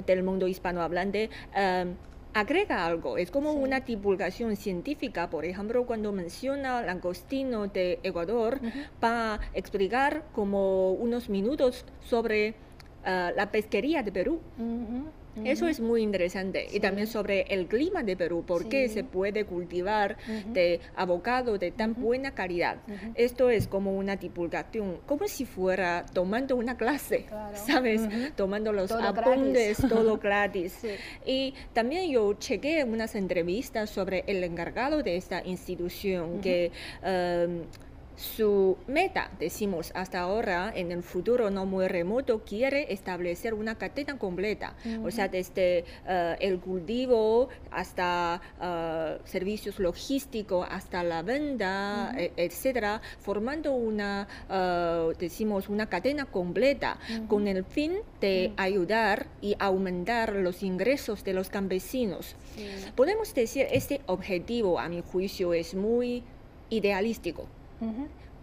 del 0.06 0.24
mundo 0.24 0.48
hispanohablante, 0.48 1.30
um, 1.56 1.96
agrega 2.34 2.86
algo, 2.86 3.18
es 3.18 3.32
como 3.32 3.52
una 3.52 3.80
divulgación 3.80 4.56
científica, 4.56 5.30
por 5.30 5.44
ejemplo, 5.44 5.86
cuando 5.88 6.12
menciona 6.12 6.84
langostino 6.84 7.66
de 7.68 8.00
Ecuador, 8.04 8.60
para 9.00 9.40
explicar 9.54 10.24
como 10.34 10.92
unos 10.92 11.30
minutos 11.30 11.84
sobre 12.02 12.54
uh, 13.08 13.36
la 13.36 13.50
pesquería 13.52 14.04
de 14.04 14.12
Perú. 14.12 14.40
Eso 15.44 15.68
es 15.68 15.80
muy 15.80 16.02
interesante. 16.02 16.68
Y 16.72 16.80
también 16.80 17.08
sobre 17.08 17.42
el 17.50 17.68
clima 17.68 18.04
de 18.04 18.16
Perú, 18.16 18.44
por 18.46 18.70
qué 18.70 18.90
se 18.90 19.04
puede 19.04 19.46
cultivar 19.46 20.18
de 20.48 20.80
abocado 20.96 21.58
de 21.58 21.72
tan 21.72 21.94
buena 21.94 22.32
calidad. 22.32 22.78
Esto 23.16 23.50
es 23.50 23.68
como 23.68 23.96
una 23.96 24.16
divulgación, 24.16 24.98
como 25.06 25.28
si 25.28 25.46
fuera 25.46 26.06
tomando 26.14 26.56
una 26.56 26.78
clase, 26.78 27.26
¿sabes? 27.54 28.02
Tomando 28.36 28.74
los 28.74 28.92
apuntes, 28.92 29.78
todo 29.88 30.18
gratis. 30.22 30.80
Y 31.26 31.54
también 31.74 32.10
yo 32.12 32.34
chequé 32.34 32.84
unas 32.84 33.16
entrevistas 33.16 33.90
sobre 33.90 34.24
el 34.28 34.44
encargado 34.44 35.04
de 35.04 35.18
esta 35.18 35.46
institución 35.46 36.42
que... 36.42 36.72
su 38.18 38.78
meta, 38.88 39.30
decimos 39.40 39.92
hasta 39.94 40.20
ahora, 40.20 40.74
en 40.76 40.92
el 40.92 41.04
futuro 41.04 41.52
no 41.52 41.66
muy 41.66 41.88
remoto, 41.88 42.44
quiere 42.44 42.92
establecer 42.92 43.54
una 43.54 43.78
cadena 43.78 44.18
completa, 44.18 44.76
o 45.04 45.12
sea, 45.12 45.28
desde 45.28 45.86
eh, 46.08 46.36
el 46.40 46.60
cultivo 46.60 47.50
hasta 47.70 48.42
uh, 48.60 49.28
servicios 49.28 49.80
logísticos, 49.80 50.68
hasta 50.70 51.04
la 51.04 51.22
venta, 51.22 52.12
e, 52.18 52.32
etcétera, 52.38 53.02
formando 53.20 53.74
una, 53.74 54.28
uh, 54.50 55.14
decimos, 55.18 55.70
una 55.70 55.88
cadena 55.88 56.26
completa 56.26 56.98
con 57.28 57.48
el 57.48 57.64
fin 57.64 57.98
de 58.20 58.52
ayudar 58.58 59.28
y 59.42 59.56
aumentar 59.60 60.34
los 60.34 60.64
ingresos 60.64 61.24
de 61.24 61.34
los 61.34 61.50
campesinos. 61.50 62.36
Podemos 62.96 63.34
decir, 63.36 63.68
este 63.72 64.02
objetivo, 64.08 64.80
a 64.80 64.90
mi 64.90 65.02
juicio, 65.02 65.54
es 65.54 65.76
muy 65.76 66.24
idealístico. 66.70 67.48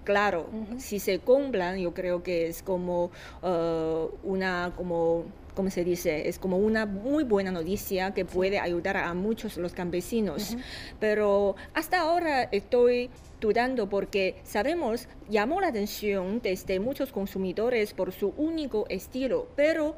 Claro, 0.04 0.50
si 0.76 0.98
se 0.98 1.18
cumplan, 1.18 1.78
yo 1.78 1.94
creo 1.94 2.22
que 2.22 2.46
es 2.46 2.62
como 2.62 3.10
uh, 3.42 4.10
una, 4.22 4.72
como 4.76 5.24
como 5.54 5.70
se 5.70 5.84
dice, 5.84 6.28
es 6.28 6.38
como 6.38 6.58
una 6.58 6.84
muy 6.84 7.24
buena 7.24 7.52
noticia 7.52 8.12
que 8.12 8.24
puede 8.24 8.58
ayudar 8.58 8.96
a 8.96 9.14
muchos 9.14 9.56
los 9.56 9.72
campesinos. 9.72 10.56
Pero 10.98 11.54
hasta 11.74 12.00
ahora 12.00 12.42
estoy 12.42 13.10
dudando 13.40 13.88
porque 13.88 14.36
sabemos, 14.42 15.08
llamó 15.28 15.60
la 15.60 15.68
atención 15.68 16.40
desde 16.42 16.80
muchos 16.80 17.12
consumidores 17.12 17.94
por 17.94 18.12
su 18.12 18.34
único 18.36 18.86
estilo, 18.88 19.48
pero 19.54 19.96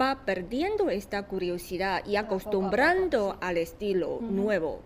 va 0.00 0.24
perdiendo 0.24 0.90
esta 0.90 1.22
curiosidad 1.24 2.04
y 2.06 2.16
acostumbrando 2.16 3.36
al 3.40 3.58
estilo 3.58 4.20
nuevo. 4.20 4.80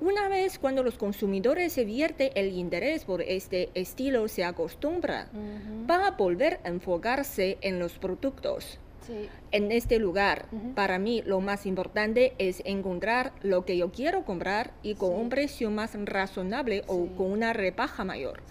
Una 0.00 0.28
vez 0.28 0.58
cuando 0.58 0.82
los 0.82 0.98
consumidores 0.98 1.72
se 1.72 1.84
vierte 1.84 2.32
el 2.38 2.52
interés 2.52 3.04
por 3.04 3.22
este 3.22 3.70
estilo, 3.74 4.28
se 4.28 4.44
acostumbra, 4.44 5.28
va 5.88 6.06
a 6.06 6.10
volver 6.12 6.60
a 6.64 6.68
enfocarse 6.68 7.58
en 7.60 7.78
los 7.78 7.98
productos. 7.98 8.78
En 9.52 9.70
este 9.70 9.98
lugar, 9.98 10.46
para 10.74 10.98
mí 10.98 11.22
lo 11.26 11.40
más 11.40 11.66
importante 11.66 12.34
es 12.38 12.62
encontrar 12.64 13.32
lo 13.42 13.64
que 13.64 13.76
yo 13.76 13.92
quiero 13.92 14.24
comprar 14.24 14.72
y 14.82 14.94
con 14.94 15.12
un 15.12 15.28
precio 15.28 15.70
más 15.70 15.94
razonable 16.06 16.82
o 16.86 17.06
con 17.16 17.30
una 17.30 17.52
rebaja 17.52 18.04
mayor. 18.04 18.42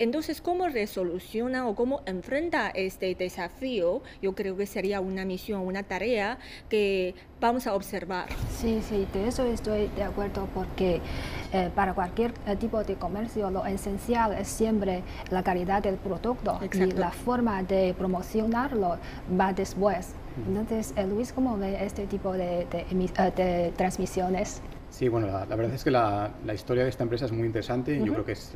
Entonces, 0.00 0.40
¿cómo 0.40 0.68
resoluciona 0.68 1.66
o 1.66 1.74
cómo 1.74 2.02
enfrenta 2.06 2.68
este 2.68 3.16
desafío? 3.16 4.00
Yo 4.22 4.34
creo 4.34 4.56
que 4.56 4.64
sería 4.64 5.00
una 5.00 5.24
misión, 5.24 5.62
una 5.62 5.82
tarea 5.82 6.38
que 6.68 7.16
vamos 7.40 7.66
a 7.66 7.74
observar. 7.74 8.26
Sí, 8.56 8.80
sí, 8.88 9.08
de 9.12 9.26
eso 9.26 9.44
estoy 9.44 9.88
de 9.96 10.04
acuerdo 10.04 10.48
porque 10.54 11.00
eh, 11.52 11.70
para 11.74 11.94
cualquier 11.94 12.32
eh, 12.46 12.54
tipo 12.54 12.84
de 12.84 12.94
comercio 12.94 13.50
lo 13.50 13.66
esencial 13.66 14.34
es 14.34 14.46
siempre 14.46 15.02
la 15.30 15.42
calidad 15.42 15.82
del 15.82 15.96
producto 15.96 16.60
y 16.72 16.92
la 16.92 17.10
forma 17.10 17.64
de 17.64 17.92
promocionarlo 17.98 18.98
va 19.38 19.52
después. 19.52 20.14
Entonces, 20.46 20.94
eh, 20.96 21.06
Luis, 21.08 21.32
¿cómo 21.32 21.58
ve 21.58 21.84
este 21.84 22.06
tipo 22.06 22.32
de, 22.34 22.68
de, 22.70 23.72
transmisiones? 23.76 24.62
Sí, 24.90 25.08
bueno, 25.08 25.26
la, 25.26 25.44
verdad 25.44 25.74
es 25.74 25.82
que 25.82 25.90
la, 25.90 26.30
la, 26.46 26.54
historia 26.54 26.84
de 26.84 26.90
esta 26.90 27.02
empresa 27.02 27.24
es 27.24 27.32
muy 27.32 27.46
interesante. 27.46 27.98
Yo 27.98 28.12
creo 28.12 28.24
que 28.24 28.32
es 28.32 28.52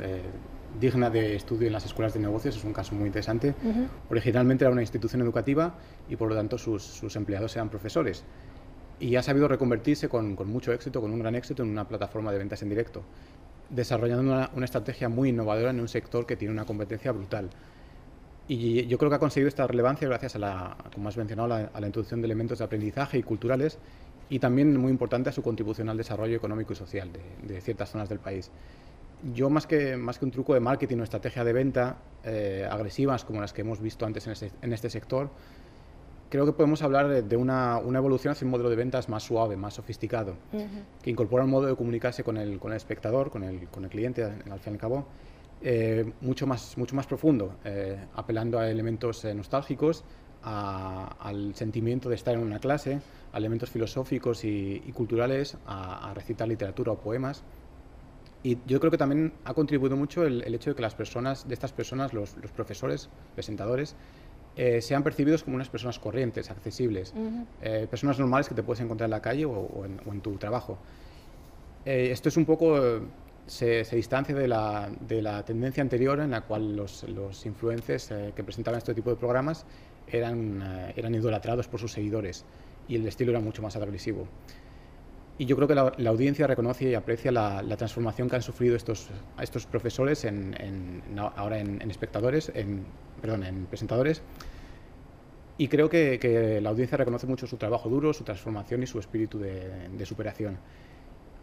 digna 0.81 1.11
de 1.11 1.37
estudio 1.37 1.67
en 1.67 1.73
las 1.73 1.85
escuelas 1.85 2.15
de 2.15 2.21
negocios, 2.21 2.57
es 2.57 2.65
un 2.65 2.73
caso 2.73 2.95
muy 2.95 3.07
interesante. 3.07 3.55
Originalmente 4.11 4.65
era 4.65 4.73
una 4.73 4.83
institución 4.83 5.23
educativa 5.23 5.75
y 6.09 6.17
por 6.17 6.29
lo 6.29 6.35
tanto 6.35 6.59
sus, 6.59 6.83
sus, 6.83 7.17
empleados 7.17 7.55
eran 7.57 7.69
profesores. 7.69 8.25
y 9.01 9.17
ha 9.17 9.23
sabido 9.23 9.49
reconvertirse 9.49 10.09
con, 10.09 10.37
con, 10.37 10.49
mucho 10.49 10.73
éxito, 10.73 11.01
con 11.01 11.13
un 11.13 11.19
gran 11.19 11.35
éxito, 11.35 11.63
en 11.63 11.71
una 11.71 11.89
plataforma 11.89 12.31
de 12.31 12.39
ventas 12.39 12.63
en 12.63 12.69
directo, 12.69 13.03
desarrollando 13.69 14.33
una, 14.33 14.51
una, 14.55 14.65
estrategia 14.65 15.09
muy 15.09 15.31
innovadora 15.31 15.71
en 15.71 15.81
un 15.81 15.89
sector 15.89 16.25
que 16.25 16.37
tiene 16.37 16.53
una 16.53 16.65
competencia 16.65 17.11
brutal. 17.11 17.51
Y 18.49 18.87
yo 18.87 18.99
creo 18.99 19.11
que 19.11 19.17
ha 19.17 19.19
conseguido 19.19 19.49
esta 19.49 19.67
relevancia 19.67 20.07
gracias 20.09 20.37
a 20.37 20.39
la, 20.39 20.77
como 20.95 21.09
has 21.09 21.17
mencionado, 21.17 21.49
la, 21.49 21.71
a 21.73 21.81
la 21.81 21.87
introducción 21.87 22.21
de 22.21 22.27
elementos 22.27 22.59
de 22.59 22.65
aprendizaje 22.65 23.19
y 23.19 23.23
culturales 23.23 23.79
y 24.29 24.39
también 24.39 24.77
muy 24.77 24.91
importante 24.91 25.31
a 25.31 25.33
su 25.33 25.43
contribución 25.43 25.89
al 25.89 25.97
desarrollo 25.97 26.37
económico 26.37 26.73
y 26.73 26.77
social 26.77 27.11
de, 27.13 27.55
de 27.55 27.61
ciertas 27.61 27.91
zonas 27.91 28.09
del 28.09 28.19
país. 28.19 28.51
Yo 29.35 29.51
más 29.51 29.67
que, 29.67 29.97
más 29.97 30.19
que 30.19 30.25
un 30.25 30.31
truco 30.31 30.55
de 30.55 30.61
marketing 30.61 30.99
o 30.99 31.03
estrategia 31.05 31.45
de 31.45 31.53
venta 31.53 31.97
eh, 32.25 32.67
agresivas 32.71 33.25
como 33.25 33.41
las 33.41 33.53
que 33.53 33.61
hemos 33.61 33.81
visto 33.81 34.05
antes 34.05 34.27
en 34.27 34.33
este, 34.33 34.51
en 34.63 34.73
este 34.73 34.91
sector, 34.91 35.31
creo 36.29 36.47
que 36.47 36.53
podemos 36.53 36.83
hablar 36.83 37.23
de 37.23 37.37
una, 37.37 37.79
una, 37.79 37.99
evolución 37.99 38.33
hacia 38.33 38.47
un 38.47 38.51
modelo 38.51 38.71
de 38.71 38.77
ventas 38.77 39.09
más 39.09 39.23
suave, 39.23 39.55
más 39.57 39.75
sofisticado, 39.75 40.37
uh 40.53 40.57
-huh. 40.57 40.69
que 41.03 41.11
incorpora 41.11 41.45
un 41.45 41.51
modo 41.51 41.67
de 41.67 41.77
comunicarse 41.77 42.25
con 42.25 42.37
el, 42.39 42.59
con 42.59 42.73
el 42.73 42.77
espectador, 42.79 43.31
con 43.31 43.45
el, 43.45 43.69
con 43.69 43.85
el 43.85 43.91
cliente, 43.91 44.25
al 44.25 44.59
fin 44.59 44.73
y 44.73 44.77
al 44.77 44.79
cabo, 44.79 45.07
eh, 45.65 46.11
mucho, 46.23 46.47
más, 46.47 46.77
mucho 46.77 46.97
más 46.97 47.07
profundo, 47.07 47.55
eh, 47.65 47.97
apelando 48.15 48.59
a 48.59 48.69
elementos 48.69 49.25
eh, 49.25 49.35
nostálgicos, 49.35 50.05
a, 50.43 51.17
al 51.21 51.55
sentimiento 51.55 52.09
de 52.09 52.17
estar 52.17 52.35
en 52.35 52.41
una 52.41 52.59
clase, 52.59 53.01
a 53.33 53.39
elementos 53.39 53.71
filosóficos 53.71 54.45
y, 54.45 54.83
y 54.85 54.93
culturales, 54.93 55.57
a, 55.67 56.11
a, 56.11 56.15
recitar 56.15 56.49
literatura 56.49 56.93
o 56.93 56.99
poemas. 56.99 57.45
Y 58.43 58.59
yo 58.67 58.81
creo 58.81 58.91
que 58.91 58.99
también 58.99 59.33
ha 59.45 59.55
contribuido 59.55 59.97
mucho 59.97 60.25
el, 60.27 60.43
el 60.43 60.55
hecho 60.55 60.71
de 60.71 60.77
que 60.77 60.83
las 60.83 60.95
personas, 60.95 61.47
de 61.47 61.55
estas 61.55 61.73
personas, 61.73 62.13
los, 62.13 62.37
los 62.39 62.51
profesores, 62.51 63.09
presentadores, 63.35 63.95
eh, 64.55 64.83
sean 64.83 65.03
percibidos 65.03 65.45
como 65.45 65.57
unas 65.57 65.71
personas 65.71 65.99
corrientes, 65.99 66.51
accesibles, 66.51 67.15
uh 67.17 67.19
-huh. 67.19 67.47
eh, 67.63 67.87
personas 67.89 68.19
normales 68.19 68.49
que 68.49 68.55
te 68.55 68.63
puedes 68.63 68.81
encontrar 68.81 69.07
en 69.07 69.13
la 69.13 69.23
calle 69.23 69.47
o, 69.47 69.53
o, 69.53 69.85
en, 69.87 69.99
o 70.05 70.13
en, 70.13 70.21
tu 70.21 70.37
trabajo. 70.37 70.77
Eh, 71.87 72.11
esto 72.13 72.29
es 72.29 72.37
un 72.37 72.45
poco, 72.45 72.79
se, 73.47 73.85
se 73.85 73.97
distancia 73.97 74.35
de 74.35 74.47
la, 74.47 74.91
de 75.09 75.23
la, 75.23 75.43
tendencia 75.43 75.83
anterior 75.83 76.21
en 76.21 76.33
la 76.33 76.43
cual 76.43 76.77
los, 76.77 77.05
los 77.05 77.47
influencers 77.47 78.13
que 78.37 78.45
presentaban 78.45 78.77
este 78.77 78.93
tipo 78.93 79.09
de 79.09 79.17
programas 79.17 79.65
eran, 80.07 80.63
eran 80.95 81.15
idolatrados 81.15 81.67
por 81.67 81.81
sus 81.81 81.93
seguidores 81.93 82.45
y 82.89 82.97
el 82.97 83.07
estilo 83.07 83.31
era 83.31 83.41
mucho 83.41 83.63
más 83.63 83.75
agresivo. 83.77 84.29
Y 85.43 85.47
yo 85.47 85.57
creo 85.57 85.67
que 85.67 85.75
la, 85.75 85.93
la 85.97 86.11
audiencia 86.11 86.47
reconoce 86.47 86.89
y 86.89 86.95
aprecia 86.95 87.33
la, 87.33 87.63
la, 87.63 87.77
transformación 87.77 88.31
que 88.31 88.37
han 88.37 88.43
sufrido 88.43 88.77
estos, 88.77 89.09
estos 89.41 89.67
profesores 89.67 90.25
en, 90.25 90.55
en, 90.57 91.19
ahora 91.19 91.59
en, 91.59 91.83
en 91.83 91.91
espectadores, 91.91 92.53
en, 92.55 92.85
perdón, 93.21 93.43
en 93.43 93.67
presentadores. 93.67 94.23
Y 95.59 95.67
creo 95.67 95.91
que, 95.91 96.21
que, 96.21 96.61
la 96.61 96.71
audiencia 96.71 96.97
reconoce 96.97 97.27
mucho 97.27 97.49
su 97.49 97.57
trabajo 97.57 97.89
duro, 97.89 98.13
su 98.13 98.23
transformación 98.23 98.85
y 98.85 98.87
su 98.87 99.01
espíritu 99.01 99.41
de, 99.41 99.89
de 99.89 100.07
superación. 100.07 100.59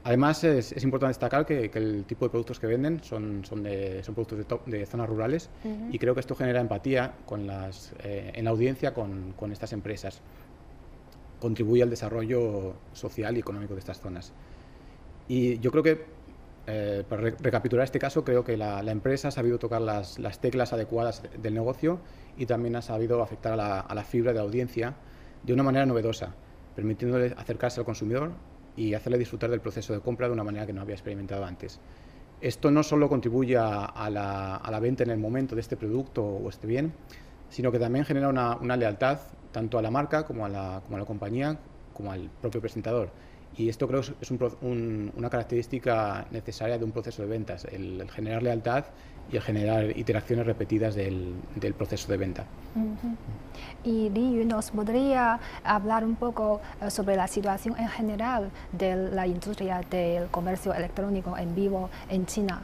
Además, 0.05 0.45
es, 0.45 0.71
es 0.71 0.81
importante 0.85 1.09
destacar 1.09 1.45
que, 1.45 1.69
que, 1.69 1.79
el 1.79 2.05
tipo 2.05 2.23
de 2.23 2.29
productos 2.29 2.57
que 2.57 2.67
venden 2.67 3.03
son, 3.03 3.43
son, 3.43 3.63
de, 3.63 4.01
son 4.01 4.15
productos 4.15 4.37
de, 4.37 4.45
top, 4.45 4.65
de 4.65 4.85
zonas 4.85 5.09
rurales 5.09 5.49
uh 5.65 5.67
-huh. 5.67 5.89
y 5.93 5.99
creo 5.99 6.13
que 6.13 6.21
esto 6.21 6.35
genera 6.35 6.61
empatía 6.61 7.15
con 7.25 7.45
las, 7.45 7.91
eh, 8.05 8.31
en 8.33 8.45
la 8.45 8.51
audiencia 8.51 8.93
con, 8.93 9.33
con 9.33 9.51
estas 9.51 9.73
empresas 9.73 10.21
contribuye 11.39 11.83
al 11.83 11.89
desarrollo 11.89 12.73
social 12.93 13.37
y 13.37 13.39
económico 13.39 13.73
de 13.73 13.79
estas 13.79 13.99
zonas. 13.99 14.33
Y 15.27 15.59
yo 15.59 15.71
creo 15.71 15.83
que, 15.83 16.05
eh, 16.67 17.03
para 17.07 17.21
re 17.21 17.35
recapitular 17.39 17.83
este 17.83 17.99
caso, 17.99 18.23
creo 18.23 18.43
que 18.43 18.57
la, 18.57 18.79
empresa 18.91 19.29
ha 19.29 19.31
sabido 19.31 19.59
tocar 19.59 19.81
las, 19.81 20.19
las 20.19 20.39
teclas 20.39 20.73
adecuadas 20.73 21.23
del 21.41 21.53
negocio 21.53 21.99
y 22.39 22.45
también 22.45 22.75
ha 22.77 22.81
sabido 22.81 23.21
afectar 23.21 23.59
a 23.59 23.93
la, 23.93 24.03
fibra 24.03 24.31
de 24.31 24.39
la 24.39 24.45
audiencia 24.45 24.95
de 25.43 25.53
una 25.53 25.61
manera 25.61 25.85
novedosa, 25.85 26.33
permitiéndole 26.75 27.33
acercarse 27.37 27.81
al 27.81 27.85
consumidor 27.85 28.31
y 28.77 28.93
hacerle 28.93 29.17
disfrutar 29.17 29.49
del 29.49 29.59
proceso 29.59 29.93
de 29.93 29.99
compra 29.99 30.27
de 30.27 30.33
una 30.33 30.43
manera 30.43 30.65
que 30.65 30.71
no 30.71 30.81
había 30.81 30.95
experimentado 30.95 31.43
antes. 31.43 31.79
Esto 32.39 32.71
no 32.71 32.81
solo 32.83 33.09
contribuye 33.09 33.57
a 33.57 34.09
la, 34.09 34.79
venta 34.81 35.03
en 35.03 35.09
el 35.09 35.17
momento 35.19 35.55
de 35.55 35.61
este 35.61 35.75
producto 35.75 36.23
o 36.23 36.49
este 36.49 36.65
bien, 36.65 36.93
sino 37.49 37.71
que 37.71 37.79
también 37.79 38.05
genera 38.05 38.29
una, 38.29 38.55
una 38.57 38.75
lealtad 38.75 39.19
tanto 39.51 39.77
a 39.77 39.81
la 39.81 39.91
marca 39.91 40.25
como 40.25 40.45
a 40.45 40.49
la, 40.49 40.81
como 40.85 40.97
a 40.97 40.99
la 40.99 41.05
compañía, 41.05 41.57
como 41.93 42.11
al 42.11 42.29
propio 42.41 42.61
presentador. 42.61 43.09
Y 43.57 43.67
esto 43.67 43.87
creo 43.87 44.01
que 44.01 44.13
es 44.21 44.31
un, 44.31 44.39
un, 44.61 45.11
una 45.17 45.29
característica 45.29 46.25
necesaria 46.31 46.77
de 46.77 46.85
un 46.85 46.91
proceso 46.91 47.23
de 47.23 47.27
ventas, 47.27 47.65
el, 47.65 47.99
el, 47.99 48.09
generar 48.09 48.43
lealtad 48.43 48.85
y 49.31 49.35
el 49.35 49.41
generar 49.41 49.97
iteraciones 49.97 50.45
repetidas 50.45 50.95
del, 50.95 51.33
del 51.55 51.73
proceso 51.73 52.09
de 52.11 52.17
venta. 52.17 52.45
Uh 52.75 52.79
-huh. 52.79 53.15
Y 53.83 54.09
Li 54.11 54.45
¿nos 54.45 54.71
podría 54.71 55.39
hablar 55.63 56.05
un 56.05 56.15
poco 56.15 56.61
uh, 56.81 56.89
sobre 56.89 57.15
la 57.15 57.27
situación 57.27 57.75
en 57.77 57.89
general 57.89 58.49
de 58.71 58.95
la 58.95 59.25
industria 59.27 59.81
del 59.89 60.27
comercio 60.29 60.73
electrónico 60.73 61.35
en 61.37 61.53
vivo 61.53 61.89
en 62.09 62.25
China? 62.25 62.61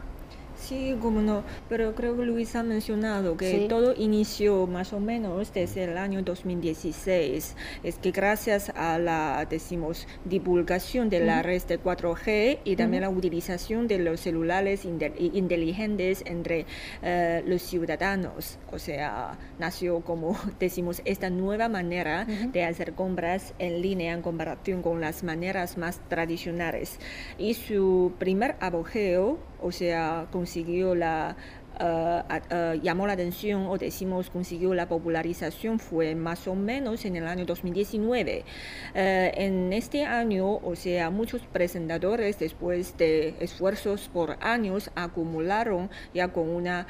Sí, 0.68 0.98
como 1.00 1.22
no, 1.22 1.44
pero 1.70 1.94
creo 1.94 2.18
que 2.18 2.24
Luis 2.24 2.56
ha 2.56 2.64
mencionado 2.64 3.38
que 3.38 3.52
sí. 3.52 3.66
todo 3.70 3.94
inició 3.96 4.66
más 4.66 4.94
o 4.94 5.00
menos 5.00 5.54
desde 5.54 5.84
el 5.84 5.96
año 5.96 6.24
2016. 6.24 7.56
Es 7.84 8.00
que 8.00 8.10
gracias 8.10 8.72
a 8.76 8.98
la, 8.98 9.46
decimos, 9.48 10.08
divulgación 10.26 11.12
de 11.12 11.20
la 11.20 11.44
red 11.44 11.62
de 11.68 11.80
4G 11.80 12.62
y 12.64 12.76
también 12.78 13.04
la 13.04 13.10
utilización 13.10 13.88
de 13.88 14.00
los 14.00 14.22
celulares 14.22 14.86
inteligentes 14.86 16.24
entre 16.26 16.62
uh, 17.04 17.48
los 17.48 17.62
ciudadanos, 17.62 18.58
o 18.72 18.80
sea, 18.80 19.38
nació 19.60 20.02
como 20.02 20.36
decimos 20.60 21.04
esta 21.06 21.30
nueva 21.30 21.70
manera 21.70 22.26
de 22.26 22.64
hacer 22.64 22.94
compras 22.94 23.54
en 23.60 23.84
línea 23.84 24.14
en 24.14 24.24
comparación 24.24 24.82
con 24.82 25.00
las 25.00 25.24
maneras 25.24 25.78
más 25.78 26.02
tradicionales. 26.10 27.00
Y 27.38 27.54
su 27.54 28.14
primer 28.18 28.56
apogeo 28.60 29.38
o 29.62 29.72
sea, 29.72 30.28
consiguió 30.32 30.96
la, 30.96 31.36
uh, 31.80 32.74
llamó 32.82 33.08
la 33.08 33.14
atención 33.14 33.68
o 33.68 33.78
decimos 33.78 34.30
consiguió 34.30 34.74
la 34.74 34.88
popularización 34.88 35.80
fue 35.80 36.16
más 36.16 36.48
o 36.48 36.56
menos 36.56 37.06
en 37.06 37.16
el 37.16 37.28
año 37.28 37.46
2019. 37.46 38.40
Uh, 38.40 38.96
en 38.96 39.74
este 39.74 40.06
año, 40.06 40.58
o 40.58 40.76
sea, 40.76 41.10
muchos 41.10 41.42
presentadores 41.42 42.40
después 42.40 42.98
de 42.98 43.36
esfuerzos 43.40 44.10
por 44.12 44.38
años 44.42 44.92
acumularon 44.96 45.90
ya 46.14 46.30
con 46.30 46.50
una 46.50 46.88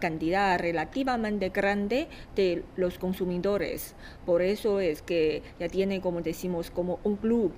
cantidad 0.00 0.58
relativamente 0.58 1.50
grande 1.50 2.08
de 2.36 2.64
los 2.76 2.98
consumidores. 2.98 3.94
Por 4.26 4.42
eso 4.42 4.80
es 4.80 5.02
que 5.02 5.42
ya 5.58 5.68
tiene, 5.68 6.00
como 6.00 6.20
decimos, 6.20 6.70
como 6.70 7.00
un 7.04 7.16
club 7.16 7.52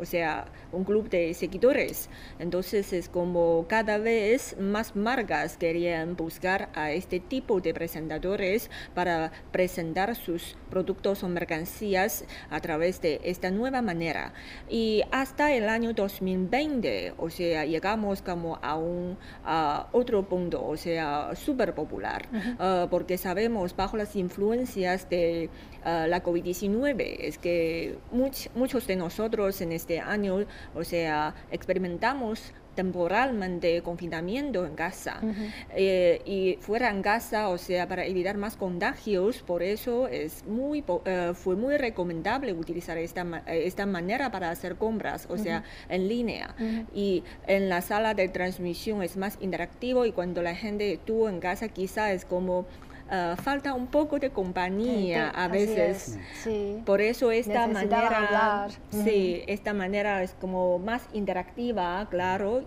o 0.00 0.04
sea, 0.04 0.46
un 0.72 0.84
club 0.84 1.08
de 1.08 1.34
seguidores. 1.34 2.08
Entonces 2.38 2.92
es 2.92 3.08
como 3.08 3.66
cada 3.68 3.98
vez 3.98 4.56
más 4.58 4.96
marcas 4.96 5.56
querían 5.56 6.16
buscar 6.16 6.68
a 6.74 6.92
este 6.92 7.20
tipo 7.20 7.60
de 7.60 7.74
presentadores 7.74 8.70
para 8.94 9.32
presentar 9.52 10.14
sus 10.14 10.56
productos 10.70 11.22
o 11.22 11.28
mercancías 11.28 12.24
a 12.50 12.60
través 12.60 13.00
de 13.00 13.20
esta 13.24 13.50
nueva 13.50 13.82
manera. 13.82 14.32
Y 14.68 15.02
hasta 15.10 15.52
el 15.52 15.68
año 15.68 15.92
2020, 15.92 17.14
o 17.16 17.30
sea, 17.30 17.64
llegamos 17.64 18.22
como 18.22 18.58
a 18.62 18.76
un 18.76 19.16
a 19.44 19.88
otro 19.92 20.28
punto, 20.28 20.64
o 20.64 20.76
sea, 20.76 21.34
súper 21.34 21.74
popular, 21.74 22.28
uh 22.32 22.36
-huh. 22.36 22.84
uh, 22.84 22.88
porque 22.88 23.16
sabemos 23.18 23.74
bajo 23.74 23.96
las 23.96 24.14
influencias 24.16 25.08
de 25.08 25.50
uh, 25.84 26.06
la 26.08 26.22
COVID-19 26.22 27.16
es 27.20 27.38
que 27.38 27.98
much, 28.12 28.48
muchos 28.54 28.86
de 28.86 28.96
nosotros 28.96 29.60
en 29.60 29.72
este 29.72 29.87
año, 30.00 30.44
o 30.74 30.84
sea, 30.84 31.34
experimentamos 31.50 32.52
temporalmente 32.78 33.82
confinamiento 33.82 34.64
en 34.64 34.76
casa 34.76 35.18
uh 35.20 35.26
-huh. 35.26 35.52
eh, 35.74 36.22
y 36.24 36.58
fuera 36.60 36.90
en 36.90 37.02
casa, 37.02 37.48
o 37.48 37.58
sea, 37.58 37.88
para 37.88 38.04
evitar 38.06 38.36
más 38.36 38.54
contagios, 38.56 39.42
por 39.42 39.64
eso 39.64 40.06
es 40.06 40.44
muy, 40.46 40.84
uh, 40.86 41.34
fue 41.34 41.56
muy 41.56 41.76
recomendable 41.76 42.52
utilizar 42.52 42.96
esta, 42.96 43.24
esta 43.48 43.84
manera 43.84 44.30
para 44.30 44.50
hacer 44.50 44.76
compras, 44.76 45.26
o 45.28 45.32
uh 45.32 45.36
-huh. 45.36 45.42
sea, 45.42 45.64
en 45.88 46.06
línea. 46.06 46.54
-huh. 46.56 46.86
Y 46.94 47.24
en 47.48 47.68
la 47.68 47.80
sala 47.80 48.14
de 48.14 48.28
transmisión 48.28 49.02
es 49.02 49.16
más 49.16 49.38
interactivo 49.40 50.06
y 50.06 50.12
cuando 50.12 50.40
la 50.40 50.54
gente 50.54 50.92
estuvo 50.92 51.28
en 51.28 51.40
casa 51.40 51.66
quizá 51.66 52.12
es 52.12 52.24
como 52.24 52.64
uh, 53.10 53.36
falta 53.36 53.74
un 53.74 53.86
poco 53.86 54.18
de 54.18 54.30
compañía 54.30 55.30
sí, 55.30 55.40
a 55.40 55.48
veces. 55.48 56.18
Sí. 56.42 56.82
Por 56.84 57.00
eso 57.00 57.30
esta 57.30 57.66
manera, 57.66 58.26
hablar. 58.26 58.70
sí, 58.90 59.42
esta 59.46 59.74
manera 59.74 60.22
es 60.22 60.34
como 60.40 60.78
más 60.78 61.08
interactiva, 61.12 62.06
claro, 62.10 62.58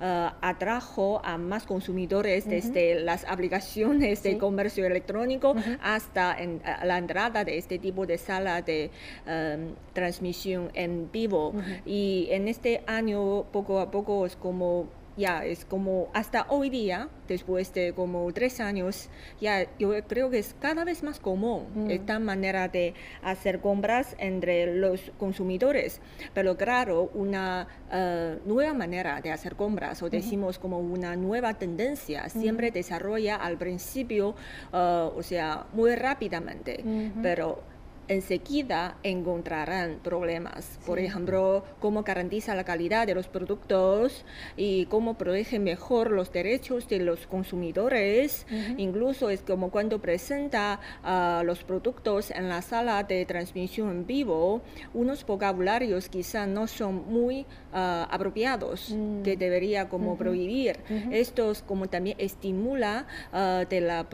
uh, 0.00 0.30
atrajo 0.40 1.20
a 1.24 1.38
más 1.38 1.64
consumidores 1.64 2.46
-huh. 2.46 2.50
desde 2.50 3.00
las 3.00 3.24
aplicaciones 3.24 4.20
sí. 4.20 4.30
de 4.30 4.38
comercio 4.38 4.86
electrónico 4.86 5.54
-huh. 5.54 5.78
hasta 5.82 6.36
en, 6.38 6.62
la 6.84 6.98
entrada 6.98 7.44
de 7.44 7.58
este 7.58 7.78
tipo 7.78 8.06
de 8.06 8.18
sala 8.18 8.62
de 8.62 8.90
um, 9.26 9.74
transmisión 9.92 10.70
en 10.74 11.10
vivo. 11.10 11.54
Y 11.84 12.28
en 12.30 12.48
este 12.48 12.82
año 12.86 13.44
poco 13.52 13.80
a 13.80 13.90
poco 13.90 14.26
es 14.26 14.36
como 14.36 14.86
ya 15.16 15.44
es 15.44 15.64
como 15.64 16.08
hasta 16.12 16.46
hoy 16.48 16.70
día, 16.70 17.08
después 17.28 17.72
de 17.74 17.92
como 17.92 18.32
tres 18.32 18.60
años, 18.60 19.08
ya 19.40 19.66
yo 19.78 19.92
creo 20.06 20.30
que 20.30 20.38
es 20.38 20.54
cada 20.60 20.84
vez 20.84 21.02
más 21.02 21.20
común 21.20 21.66
mm. 21.74 21.90
esta 21.90 22.18
manera 22.18 22.68
de 22.68 22.94
hacer 23.22 23.60
compras 23.60 24.16
entre 24.18 24.74
los 24.74 25.12
consumidores. 25.18 26.00
Pero 26.34 26.56
claro, 26.56 27.10
una 27.14 27.68
eh, 27.92 28.38
nueva 28.46 28.74
manera 28.74 29.20
de 29.20 29.30
hacer 29.30 29.56
compras, 29.56 30.02
o 30.02 30.10
decimos 30.10 30.58
como 30.58 30.78
una 30.78 31.16
nueva 31.16 31.54
tendencia, 31.54 32.28
siempre 32.28 32.70
desarrolla 32.70 33.36
al 33.36 33.58
principio, 33.58 34.34
eh, 34.72 35.10
o 35.14 35.22
sea, 35.22 35.66
muy 35.72 35.94
rápidamente, 35.94 36.84
pero 37.22 37.62
enseguida 38.10 38.96
encontrarán 39.04 40.00
problemas. 40.02 40.80
Por 40.84 40.98
ejemplo, 40.98 41.64
cómo 41.78 42.02
garantiza 42.02 42.56
la 42.56 42.64
calidad 42.64 43.06
de 43.06 43.14
los 43.14 43.28
productos 43.28 44.24
y 44.56 44.86
cómo 44.86 45.14
protege 45.14 45.60
mejor 45.60 46.10
los 46.10 46.32
derechos 46.32 46.88
de 46.88 46.98
los 46.98 47.28
consumidores. 47.28 48.46
Incluso 48.76 49.30
es 49.30 49.42
como 49.42 49.70
cuando 49.70 50.00
presenta 50.00 50.80
uh, 51.04 51.44
los 51.44 51.62
productos 51.62 52.32
en 52.32 52.48
la 52.48 52.62
sala 52.62 53.04
de 53.04 53.24
transmisión 53.26 53.90
en 53.90 54.06
vivo, 54.06 54.60
unos 54.92 55.24
vocabularios 55.24 56.08
quizá 56.08 56.46
no 56.46 56.66
son 56.66 57.08
muy 57.08 57.42
uh, 57.72 58.10
apropiados 58.10 58.90
mm. 58.90 59.22
que 59.22 59.36
debería 59.36 59.88
como 59.88 60.16
prohibir. 60.16 60.80
Estos 61.12 61.62
como 61.62 61.88
también 61.88 62.16
estimula 62.18 63.06
uh, 63.32 63.68
de 63.68 63.80
la 63.80 64.08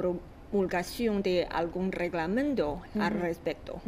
promulgación 0.51 1.23
de 1.23 1.47
algún 1.51 1.93
reglamento 1.93 2.81
al 2.99 3.13
respecto. 3.13 3.81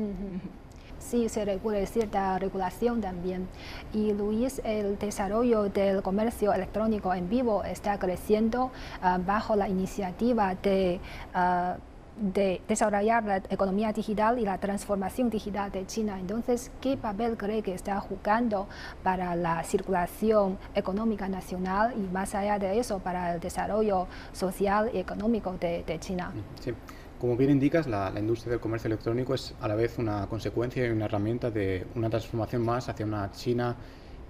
Sí, 0.99 1.29
se 1.29 1.45
regula 1.45 1.85
cierta 1.87 2.39
regulación 2.39 3.01
también. 3.01 3.49
Y 3.95 4.13
Luis, 4.13 4.61
el 4.65 4.99
desarrollo 4.99 5.65
del 5.71 6.03
comercio 6.03 6.53
electrónico 6.53 7.15
en 7.15 7.29
vivo 7.29 7.63
está 7.65 7.99
creciendo 7.99 8.73
ah, 9.01 9.19
bajo 9.25 9.55
la 9.55 9.69
iniciativa 9.69 10.55
de 10.57 11.01
uh, 11.35 11.79
de 12.21 12.61
desarrollar 12.69 13.25
la 13.25 13.37
economía 13.37 13.93
digital 13.93 14.39
y 14.39 14.45
la 14.45 14.59
transformación 14.59 15.31
digital 15.31 15.71
de 15.71 15.87
China. 15.87 16.19
Entonces, 16.19 16.71
¿qué 16.81 16.97
papel 16.97 17.37
cree 17.37 17.63
que 17.63 17.75
está 17.75 18.01
jugando 18.01 18.69
para 19.03 19.37
la 19.37 19.63
circulación 19.65 20.59
económica 20.75 21.29
nacional 21.29 21.95
y 21.97 22.13
más 22.13 22.35
allá 22.35 22.59
de 22.59 22.79
eso, 22.79 22.99
para 22.99 23.35
el 23.35 23.41
desarrollo 23.41 24.07
social 24.33 24.91
y 24.93 24.99
económico 24.99 25.55
de, 25.59 25.99
China? 26.01 26.33
Sí. 26.61 26.73
Como 27.21 27.37
bien 27.37 27.51
indicas, 27.51 27.89
la, 27.89 28.13
industria 28.17 28.53
del 28.53 28.61
comercio 28.61 28.87
electrónico 28.87 29.35
es 29.35 29.55
a 29.61 29.67
la 29.67 29.75
vez 29.75 29.99
una 29.99 30.29
consecuencia 30.29 30.87
y 30.87 30.91
una 30.91 31.07
herramienta 31.07 31.51
de 31.51 31.85
una 31.97 32.09
transformación 32.09 32.65
más 32.65 32.89
hacia 32.89 33.05
una 33.05 33.31
China 33.33 33.75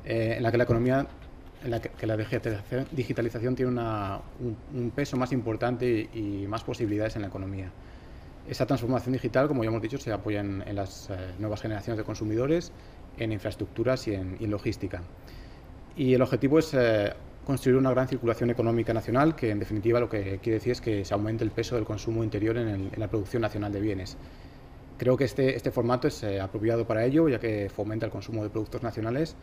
eh, 0.05 0.35
en 0.39 0.43
la 0.43 0.51
que 0.51 0.57
la 0.57 0.65
economía 0.65 1.07
en 1.65 1.71
la 1.71 1.81
que, 1.81 2.07
la 2.07 2.17
digitalización, 2.93 3.55
tiene 3.55 3.71
un, 3.71 4.91
peso 4.95 5.17
más 5.17 5.33
importante 5.33 6.09
y, 6.13 6.47
más 6.49 6.63
posibilidades 6.63 7.17
en 7.17 7.23
la 7.23 7.29
economía. 7.29 7.71
Esa 8.49 8.67
transformación 8.67 9.13
digital, 9.13 9.49
como 9.49 9.63
ya 9.63 9.69
hemos 9.69 9.83
dicho, 9.83 9.99
se 9.99 10.13
apoya 10.13 10.41
en, 10.41 10.75
las 10.75 11.11
eh, 11.11 11.17
nuevas 11.39 11.61
generaciones 11.61 11.99
de 11.99 12.05
consumidores, 12.05 12.73
en 13.19 13.33
infraestructuras 13.33 14.07
y 14.09 14.15
en, 14.15 14.51
logística. 14.51 15.03
Y 15.97 16.15
el 16.15 16.23
objetivo 16.23 16.59
es 16.59 16.73
eh, 16.75 17.13
construir 17.45 17.77
una 17.77 17.91
gran 17.91 18.09
circulación 18.09 18.51
económica 18.51 18.95
nacional, 18.95 19.35
que 19.35 19.51
en 19.51 19.59
definitiva 19.59 20.01
lo 20.01 20.09
que 20.09 20.39
quiere 20.39 20.59
decir 20.59 20.73
es 20.73 20.81
que 20.81 21.05
se 21.05 21.13
aumente 21.13 21.45
el 21.45 21.51
peso 21.51 21.75
del 21.75 21.85
consumo 21.85 22.23
interior 22.23 22.57
en, 22.57 22.91
la 22.97 23.09
producción 23.09 23.43
nacional 23.43 23.73
de 23.73 23.81
bienes. 23.81 24.17
Creo 24.97 25.17
que 25.17 25.25
este, 25.25 25.55
este 25.55 25.71
formato 25.71 26.09
es 26.09 26.23
eh, 26.23 26.41
apropiado 26.41 26.87
para 26.87 27.05
ello, 27.05 27.29
ya 27.29 27.39
que 27.39 27.69
fomenta 27.69 28.07
el 28.07 28.13
consumo 28.13 28.43
de 28.43 28.51
productos 28.51 28.83
nacionales 28.83 29.37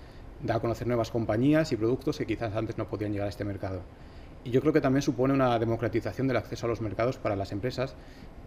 da 0.44 0.56
a 0.56 0.60
conocer 0.60 0.88
nuevas 0.88 1.12
compañías 1.12 1.72
y 1.72 1.76
productos 1.76 2.18
que 2.18 2.26
quizás 2.26 2.56
antes 2.56 2.78
no 2.78 2.88
podían 2.88 3.12
llegar 3.12 3.28
a 3.28 3.30
este 3.30 3.46
mercado. 3.46 3.82
Y 4.44 4.52
yo 4.52 4.62
creo 4.62 4.72
que 4.72 4.82
también 4.82 5.02
supone 5.02 5.34
una 5.34 5.58
democratización 5.58 6.28
del 6.28 6.38
acceso 6.38 6.68
a 6.68 6.70
los 6.70 6.80
mercados 6.80 7.18
para 7.18 7.36
las 7.36 7.52
empresas 7.52 7.96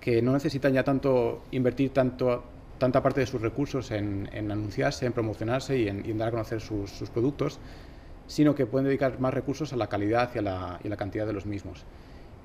que 0.01 0.23
no 0.23 0.33
necesitan 0.33 0.73
ya 0.73 0.85
tanto 0.85 1.43
invertir 1.51 1.93
tanto, 1.93 2.45
tanta 2.79 3.03
parte 3.03 3.21
de 3.21 3.27
sus 3.27 3.43
recursos 3.43 3.91
en, 3.91 4.29
anunciarse, 4.33 5.07
en 5.07 5.13
promocionarse 5.13 5.77
y 5.77 5.89
en, 5.89 6.17
dar 6.17 6.29
a 6.29 6.31
conocer 6.31 6.61
sus, 6.61 7.11
productos, 7.13 7.59
sino 8.29 8.55
que 8.55 8.65
pueden 8.65 8.87
dedicar 8.87 9.19
más 9.19 9.35
recursos 9.35 9.73
a 9.73 9.77
la 9.77 9.89
calidad 9.89 10.31
y 10.37 10.39
a 10.39 10.43
la, 10.43 10.97
cantidad 10.97 11.27
de 11.27 11.33
los 11.33 11.47
mismos. 11.47 11.85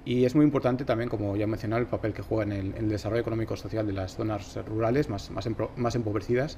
Y 0.04 0.26
es 0.26 0.34
muy 0.34 0.46
importante 0.46 0.84
también, 0.84 1.08
como 1.08 1.38
ya 1.38 1.46
he 1.46 1.78
el 1.78 1.86
papel 1.86 2.14
que 2.14 2.24
juega 2.24 2.44
en 2.44 2.74
el, 2.76 2.90
desarrollo 2.90 3.22
económico 3.22 3.54
y 3.54 3.58
social 3.58 3.86
de 3.86 3.94
las 3.94 4.16
zonas 4.16 4.58
rurales 4.66 5.10
más, 5.10 5.30
más 5.76 5.96
empobrecidas 5.96 6.58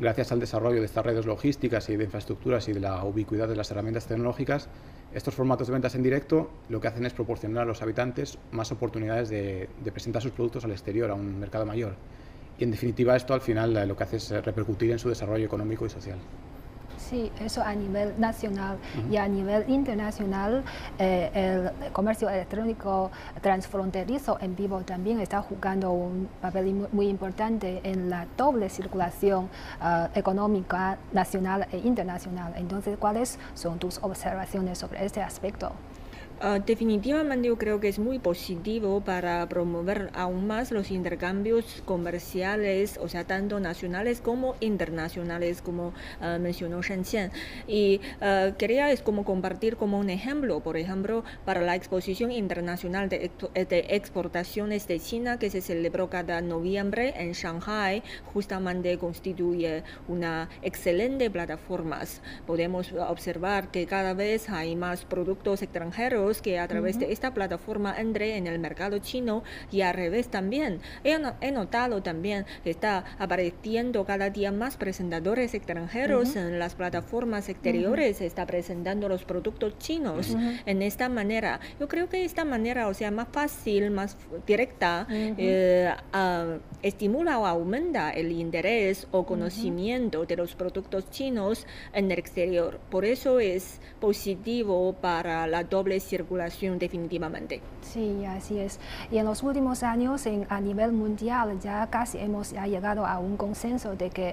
Gracias 0.00 0.32
al 0.32 0.40
desarrollo 0.40 0.80
de 0.80 0.86
estas 0.86 1.04
redes 1.04 1.26
logísticas 1.26 1.88
y 1.88 1.96
de 1.96 2.04
infraestructuras 2.04 2.66
y 2.68 2.72
de 2.72 2.80
la 2.80 3.04
ubicuidad 3.04 3.46
de 3.46 3.56
las 3.56 3.70
herramientas 3.70 4.06
tecnológicas, 4.06 4.68
estos 5.14 5.34
formatos 5.34 5.66
de 5.66 5.74
ventas 5.74 5.94
en 5.94 6.02
directo 6.02 6.50
lo 6.70 6.80
que 6.80 6.88
hacen 6.88 7.04
es 7.04 7.12
proporcionar 7.12 7.64
a 7.64 7.66
los 7.66 7.82
habitantes 7.82 8.38
más 8.50 8.72
oportunidades 8.72 9.28
de, 9.28 9.68
presentar 9.92 10.22
sus 10.22 10.32
productos 10.32 10.64
al 10.64 10.70
exterior, 10.70 11.10
a 11.10 11.14
un 11.14 11.38
mercado 11.38 11.66
mayor. 11.66 11.94
Y 12.58 12.64
en 12.64 12.70
definitiva 12.70 13.14
esto 13.14 13.34
al 13.34 13.42
final 13.42 13.86
lo 13.86 13.96
que 13.96 14.04
hace 14.04 14.16
es 14.16 14.30
repercutir 14.44 14.90
en 14.90 14.98
su 14.98 15.08
desarrollo 15.08 15.44
económico 15.44 15.84
y 15.84 15.90
social. 15.90 16.18
Sí, 17.12 17.30
eso 17.40 17.62
a 17.62 17.74
nivel 17.74 18.18
nacional 18.18 18.78
y 19.10 19.18
a 19.18 19.28
nivel 19.28 19.68
internacional, 19.68 20.64
eh, 20.98 21.30
el 21.34 21.92
comercio 21.92 22.30
electrónico 22.30 23.10
transfronterizo 23.42 24.38
en 24.40 24.56
vivo 24.56 24.80
también 24.80 25.20
está 25.20 25.42
jugando 25.42 25.90
un 25.92 26.26
papel 26.40 26.88
muy 26.90 27.08
importante 27.08 27.82
en 27.84 28.08
la 28.08 28.26
doble 28.38 28.70
circulación 28.70 29.50
eh, 29.84 30.08
económica 30.14 30.96
nacional 31.12 31.66
e 31.70 31.80
internacional. 31.80 32.54
Entonces, 32.56 32.96
¿cuáles 32.96 33.38
son 33.52 33.78
tus 33.78 33.98
observaciones 33.98 34.78
sobre 34.78 35.04
este 35.04 35.20
aspecto? 35.20 35.72
Ah, 36.44 36.58
definitivamente 36.58 37.46
yo 37.46 37.56
creo 37.56 37.78
que 37.78 37.86
es 37.86 38.00
muy 38.00 38.18
positivo 38.18 39.00
para 39.00 39.48
promover 39.48 40.10
aún 40.12 40.48
más 40.48 40.72
los 40.72 40.90
intercambios 40.90 41.82
comerciales, 41.84 42.98
o 43.00 43.08
sea, 43.08 43.22
tanto 43.24 43.60
nacionales 43.60 44.20
como 44.20 44.56
internacionales, 44.58 45.62
como 45.62 45.94
uh, 46.20 46.40
mencionó 46.40 46.82
Shenzhen. 46.82 47.30
Y 47.68 48.00
uh, 48.20 48.56
quería 48.56 48.90
es 48.90 49.02
como 49.02 49.24
compartir 49.24 49.76
como 49.76 50.00
un 50.00 50.10
ejemplo, 50.10 50.58
por 50.58 50.76
ejemplo, 50.76 51.22
para 51.44 51.60
la 51.60 51.76
exposición 51.76 52.32
internacional 52.32 53.08
de, 53.08 53.30
de, 53.54 53.86
exportaciones 53.90 54.88
de 54.88 54.98
China 54.98 55.38
que 55.38 55.48
se 55.48 55.60
celebró 55.60 56.10
cada 56.10 56.40
noviembre 56.40 57.14
en 57.18 57.34
Shanghai, 57.34 58.02
justamente 58.34 58.98
constituye 58.98 59.84
una 60.08 60.48
excelente 60.62 61.30
plataforma. 61.30 62.00
Podemos 62.48 62.92
observar 62.92 63.70
que 63.70 63.86
cada 63.86 64.12
vez 64.14 64.48
hay 64.48 64.74
más 64.74 65.04
productos 65.04 65.62
extranjeros 65.62 66.31
que 66.40 66.58
a 66.58 66.68
través 66.68 66.98
de 66.98 67.12
esta 67.12 67.34
plataforma 67.34 67.94
entre 67.98 68.36
en 68.36 68.46
el 68.46 68.58
mercado 68.58 68.98
chino 68.98 69.42
y 69.70 69.82
al 69.82 69.94
revés 69.94 70.28
también. 70.28 70.80
He, 71.04 71.52
notado 71.52 72.02
también 72.02 72.46
que 72.64 72.70
está 72.70 73.04
apareciendo 73.18 74.04
cada 74.04 74.30
día 74.30 74.52
más 74.52 74.76
presentadores 74.76 75.54
extranjeros 75.54 76.36
en 76.36 76.58
las 76.58 76.74
plataformas 76.74 77.48
exteriores, 77.48 78.20
está 78.20 78.46
presentando 78.46 79.08
los 79.08 79.24
productos 79.24 79.78
chinos 79.78 80.34
en 80.66 80.82
esta 80.82 81.08
manera. 81.08 81.60
Yo 81.78 81.88
creo 81.88 82.08
que 82.08 82.24
esta 82.24 82.44
manera, 82.44 82.88
o 82.88 82.94
sea, 82.94 83.10
más 83.10 83.28
fácil, 83.30 83.90
más 83.90 84.16
directa, 84.46 85.06
eh, 85.10 85.92
estimula 86.82 87.38
o 87.38 87.46
aumenta 87.46 88.10
el 88.10 88.32
interés 88.32 89.06
o 89.10 89.24
conocimiento 89.26 90.24
de 90.24 90.36
los 90.36 90.54
productos 90.54 91.10
chinos 91.10 91.66
en 91.92 92.10
el 92.10 92.18
exterior. 92.18 92.80
Por 92.90 93.04
eso 93.04 93.40
es 93.40 93.80
positivo 94.00 94.94
para 95.00 95.46
la 95.46 95.64
doble 95.64 96.00
circulación 96.12 96.78
definitivamente. 96.78 97.62
Sí, 97.80 98.24
así 98.26 98.58
es. 98.58 98.78
Y 99.10 99.16
en 99.16 99.24
los 99.24 99.42
últimos 99.42 99.82
años, 99.82 100.26
en, 100.26 100.46
a 100.50 100.60
nivel 100.60 100.92
mundial, 100.92 101.58
ya 101.60 101.86
casi 101.86 102.18
hemos 102.18 102.52
llegado 102.52 103.06
a 103.06 103.18
un 103.18 103.38
consenso 103.38 103.96
de 103.96 104.10
que 104.10 104.26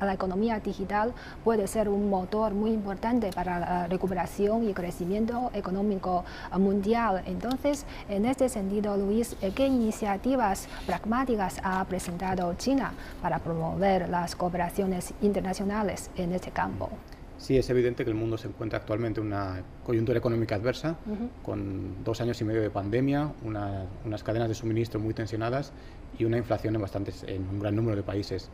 la 0.00 0.12
economía 0.12 0.60
digital 0.60 1.14
puede 1.42 1.66
ser 1.66 1.88
un 1.88 2.10
motor 2.10 2.52
muy 2.52 2.72
importante 2.72 3.30
para 3.32 3.58
la 3.58 3.86
recuperación 3.86 4.68
y 4.68 4.74
crecimiento 4.74 5.50
económico 5.54 6.24
mundial. 6.58 7.22
Entonces, 7.24 7.86
en 8.08 8.26
este 8.26 8.48
sentido, 8.48 8.96
Luis, 8.96 9.36
¿qué 9.56 9.66
iniciativas 9.66 10.68
pragmáticas 10.86 11.60
ha 11.62 11.82
presentado 11.86 12.54
China 12.54 12.92
para 13.22 13.38
promover 13.38 14.08
las 14.08 14.36
cooperaciones 14.36 15.14
internacionales 15.22 16.10
en 16.16 16.32
este 16.32 16.50
campo? 16.50 16.90
Sí, 17.40 17.56
es 17.56 17.70
evidente 17.70 18.04
que 18.04 18.10
el 18.10 18.16
mundo 18.16 18.36
se 18.36 18.48
encuentra 18.48 18.78
actualmente 18.78 19.18
en 19.18 19.28
una 19.28 19.62
coyuntura 19.82 20.18
económica 20.18 20.56
adversa, 20.56 20.98
con 21.42 22.04
dos 22.04 22.20
años 22.20 22.38
y 22.42 22.44
medio 22.44 22.60
de 22.60 22.68
pandemia, 22.68 23.32
unas 23.42 24.22
cadenas 24.22 24.48
de 24.48 24.54
suministro 24.54 25.00
muy 25.00 25.14
tensionadas 25.14 25.72
y 26.18 26.26
una 26.26 26.36
inflación 26.36 26.74
en, 26.74 26.82
bastantes, 26.82 27.24
en 27.26 27.48
un 27.48 27.58
gran 27.58 27.74
número 27.74 27.96
de 27.96 28.02
países. 28.02 28.50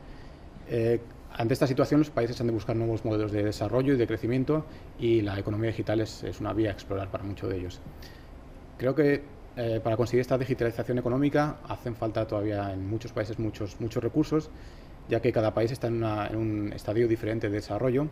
Eh, 0.68 1.00
ante 1.32 1.54
esta 1.54 1.66
situación, 1.66 1.98
los 1.98 2.10
países 2.10 2.40
han 2.40 2.46
de 2.46 2.52
buscar 2.52 2.76
nuevos 2.76 3.04
modelos 3.04 3.32
de 3.32 3.42
desarrollo 3.42 3.94
y 3.94 3.96
de 3.96 4.06
crecimiento 4.06 4.64
y 5.00 5.20
la 5.20 5.36
economía 5.36 5.70
digital 5.70 6.00
es, 6.00 6.22
una 6.38 6.52
vía 6.52 6.70
a 6.70 6.72
explorar 6.72 7.10
para 7.10 7.24
muchos 7.24 7.50
de 7.50 7.56
ellos. 7.56 7.80
Creo 8.78 8.94
que 8.94 9.24
eh, 9.56 9.80
para 9.82 9.96
conseguir 9.96 10.20
esta 10.20 10.38
digitalización 10.38 10.98
económica 10.98 11.56
hacen 11.66 11.96
falta 11.96 12.24
todavía 12.24 12.72
en 12.72 12.88
muchos 12.88 13.12
países 13.12 13.40
muchos, 13.40 13.80
muchos 13.80 14.00
recursos, 14.00 14.48
ya 15.08 15.20
que 15.20 15.32
cada 15.32 15.52
país 15.52 15.72
está 15.72 15.88
en, 15.88 16.04
en 16.04 16.36
un 16.36 16.72
estadio 16.72 17.08
diferente 17.08 17.48
de 17.48 17.54
desarrollo 17.54 18.08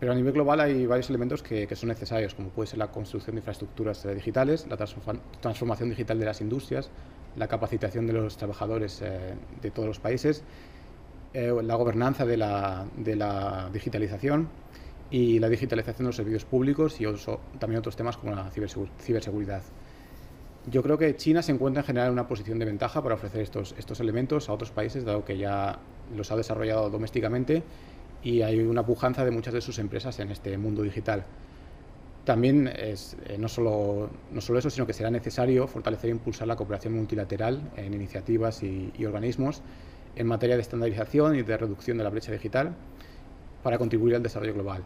Pero 0.00 0.12
a 0.12 0.14
nivel 0.14 0.32
global 0.32 0.60
hay 0.60 0.86
varios 0.86 1.08
elementos 1.08 1.42
que, 1.42 1.72
son 1.76 1.88
necesarios, 1.88 2.34
como 2.34 2.48
puede 2.48 2.66
ser 2.66 2.78
la 2.78 2.88
construcción 2.88 3.36
de 3.36 3.40
infraestructuras 3.40 4.04
eh, 4.04 4.14
digitales, 4.14 4.66
la 4.68 4.76
transformación 4.76 5.90
digital 5.90 6.18
de 6.18 6.24
las 6.24 6.40
industrias, 6.40 6.90
la 7.36 7.48
capacitación 7.48 8.06
de 8.06 8.12
los 8.12 8.36
trabajadores 8.36 9.00
eh, 9.02 9.34
de 9.62 9.70
todos 9.70 9.88
los 9.88 10.00
países, 10.00 10.42
eh, 11.32 11.52
la 11.62 11.74
gobernanza 11.74 12.24
de 12.26 12.36
la, 12.36 12.86
digitalización 13.72 14.48
y 15.10 15.38
la 15.38 15.48
digitalización 15.48 16.04
de 16.04 16.08
los 16.08 16.16
servicios 16.16 16.44
públicos 16.44 17.00
y 17.00 17.06
también 17.58 17.78
otros 17.78 17.96
temas 17.96 18.16
como 18.16 18.34
la 18.34 18.50
ciberseguridad. 18.50 19.62
Yo 20.70 20.82
creo 20.82 20.96
que 20.96 21.14
China 21.16 21.42
se 21.42 21.52
encuentra 21.52 21.82
en 21.82 21.86
general 21.86 22.08
en 22.08 22.14
una 22.14 22.26
posición 22.26 22.58
de 22.58 22.64
ventaja 22.64 23.02
para 23.02 23.16
ofrecer 23.16 23.42
estos, 23.42 23.74
estos 23.78 24.00
elementos 24.00 24.48
a 24.48 24.52
otros 24.52 24.70
países, 24.70 25.04
dado 25.04 25.24
que 25.24 25.36
ya 25.36 25.78
los 26.16 26.30
ha 26.32 26.36
desarrollado 26.36 26.88
domésticamente 26.88 27.62
y 28.24 28.40
hay 28.40 28.58
una 28.58 28.84
pujanza 28.84 29.24
de 29.24 29.30
muchas 29.30 29.52
de 29.52 29.60
sus 29.60 29.78
empresas 29.78 30.18
en 30.18 30.30
este 30.30 30.56
mundo 30.56 30.82
digital. 30.82 31.24
También 32.24 32.68
es 32.68 33.18
eh, 33.26 33.36
no, 33.38 33.48
solo, 33.48 34.08
no 34.32 34.40
solo 34.40 34.58
eso, 34.58 34.70
sino 34.70 34.86
que 34.86 34.94
será 34.94 35.10
necesario 35.10 35.68
fortalecer 35.68 36.08
e 36.08 36.12
impulsar 36.12 36.48
la 36.48 36.56
cooperación 36.56 36.94
multilateral 36.94 37.60
en 37.76 37.92
iniciativas 37.92 38.62
y, 38.62 38.92
organismos 39.04 39.60
en 40.16 40.26
materia 40.26 40.56
de 40.56 40.62
estandarización 40.62 41.36
y 41.36 41.42
de 41.42 41.56
reducción 41.56 41.98
de 41.98 42.04
la 42.04 42.08
brecha 42.10 42.32
digital 42.32 42.74
para 43.62 43.76
contribuir 43.76 44.14
al 44.14 44.22
desarrollo 44.22 44.54
global. 44.54 44.82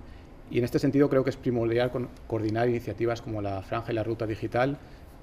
Y 0.50 0.58
en 0.58 0.64
este 0.64 0.80
sentido 0.80 1.08
creo 1.08 1.22
que 1.22 1.30
es 1.30 1.36
primordial 1.36 1.92
coordinar 2.26 2.68
iniciativas 2.68 3.22
como 3.22 3.40
la 3.40 3.62
Franja 3.62 3.92
y 3.92 3.94
la 3.94 4.02
Ruta 4.02 4.26
Digital 4.26 4.78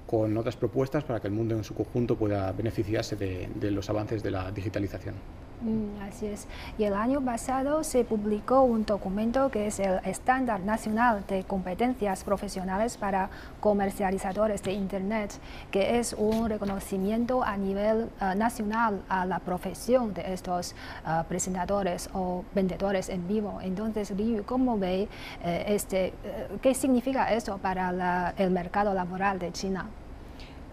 con 0.06 0.36
otras 0.38 0.56
propuestas 0.56 1.04
para 1.04 1.20
que 1.20 1.26
el 1.26 1.34
mundo 1.34 1.56
en 1.56 1.64
su 1.64 1.74
conjunto 1.74 2.16
pueda 2.16 2.52
beneficiarse 2.52 3.16
de 3.16 3.70
los 3.72 3.90
avances 3.90 4.22
de 4.22 4.30
la 4.30 4.52
digitalización. 4.52 5.16
Mm, 5.62 6.02
así 6.02 6.26
es. 6.26 6.46
Y 6.76 6.84
el 6.84 6.92
año 6.92 7.22
pasado 7.22 7.82
se 7.82 8.04
publicó 8.04 8.60
un 8.60 8.84
documento 8.84 9.50
que 9.50 9.66
es 9.66 9.80
el 9.80 10.00
Estándar 10.04 10.60
Nacional 10.60 11.24
de 11.28 11.44
Competencias 11.44 12.24
Profesionales 12.24 12.98
para 12.98 13.30
Comercializadores 13.60 14.62
de 14.62 14.72
Internet, 14.72 15.32
que 15.70 15.98
es 15.98 16.12
un 16.12 16.50
reconocimiento 16.50 17.42
a 17.42 17.56
nivel 17.56 18.10
eh, 18.20 18.34
nacional 18.36 19.02
a 19.08 19.24
la 19.24 19.38
profesión 19.38 20.12
de 20.12 20.34
estos 20.34 20.72
eh, 20.72 21.22
presentadores 21.26 22.10
o 22.12 22.44
vendedores 22.54 23.08
en 23.08 23.26
vivo. 23.26 23.58
Entonces, 23.62 24.10
Liu, 24.10 24.44
¿cómo 24.44 24.78
ve 24.78 25.08
eh, 25.42 25.64
este, 25.68 26.12
qué 26.60 26.74
significa 26.74 27.32
esto 27.32 27.56
para 27.56 28.34
el 28.36 28.50
mercado 28.50 28.92
laboral 28.92 29.38
de 29.38 29.52
China? 29.52 29.86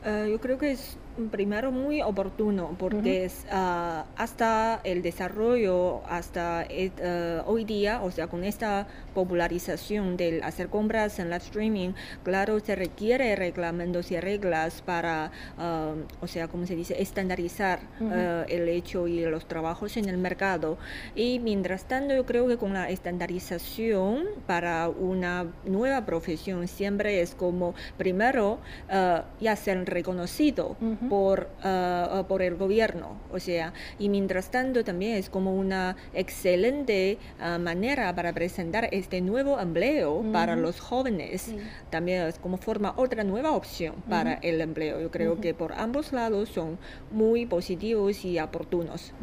yo 0.05 0.37
creo 0.41 0.57
que 0.57 0.73
es 0.73 0.97
primero 1.32 1.71
muy 1.71 2.02
oportuno 2.02 2.76
porque 2.78 3.26
es, 3.26 3.45
ah, 3.52 4.06
hasta 4.15 4.82
el 4.84 5.02
desarrollo, 5.02 6.02
hasta 6.08 6.65
eh, 6.69 7.41
hoy 7.45 7.65
día, 7.65 8.02
o 8.02 8.12
sea, 8.12 8.28
con 8.28 8.43
esta 8.43 8.88
popularización 9.13 10.17
del 10.17 10.43
hacer 10.43 10.69
compras 10.69 11.19
en 11.19 11.30
la 11.30 11.38
streaming, 11.38 11.91
claro, 12.23 12.60
se 12.60 12.76
requiere 12.76 13.36
reglamentos 13.36 14.12
y 14.12 14.19
reglas 14.19 14.82
para, 14.82 15.32
ah, 15.58 15.93
o 16.21 16.28
sea, 16.28 16.47
como 16.47 16.65
se 16.65 16.76
dice, 16.76 17.02
estandarizar 17.02 17.80
ah, 18.02 18.45
el 18.49 18.67
hecho 18.69 19.08
y 19.08 19.23
los 19.26 19.47
trabajos 19.47 19.97
en 19.97 20.10
el 20.10 20.17
mercado. 20.17 20.78
Y 21.15 21.39
mientras 21.39 21.86
tanto, 21.88 22.15
yo 22.15 22.26
creo 22.26 22.47
que 22.47 22.58
con 22.58 22.73
la 22.73 22.89
estandarización 22.89 24.26
para 24.47 24.89
una 24.89 25.45
nueva 25.65 26.06
profesión 26.06 26.67
siempre 26.67 27.21
es 27.21 27.36
como, 27.36 27.76
primero, 27.97 28.60
ya 29.39 29.56
ser 29.56 29.86
reconocido 29.86 30.76
por, 31.09 31.49
ah, 31.63 32.25
por 32.27 32.41
el 32.41 32.55
gobierno. 32.55 33.17
O 33.31 33.39
sea, 33.39 33.73
y 33.99 34.09
mientras 34.09 34.51
tanto 34.51 34.83
también 34.83 35.17
es 35.17 35.29
como 35.29 35.55
una 35.55 35.95
excelente 36.13 37.17
ah, 37.39 37.57
manera 37.57 38.13
para 38.15 38.33
presentar 38.33 38.89
este 38.91 39.21
nuevo 39.21 39.59
empleo 39.59 40.23
para 40.31 40.55
los 40.55 40.79
jóvenes. 40.79 41.53
También 41.89 42.23
es 42.23 42.39
como 42.39 42.57
forma 42.57 42.93
otra 42.97 43.23
nueva 43.23 43.51
opción 43.51 43.95
para 44.09 44.33
el 44.35 44.61
empleo. 44.61 44.99
Yo 44.99 45.11
creo 45.11 45.39
que 45.39 45.53
por 45.53 45.73
ambos 45.73 46.13
lados 46.13 46.49
son 46.49 46.77
muy 47.11 47.45
positivos 47.45 48.25
y 48.25 48.39
oportunos. 48.39 49.13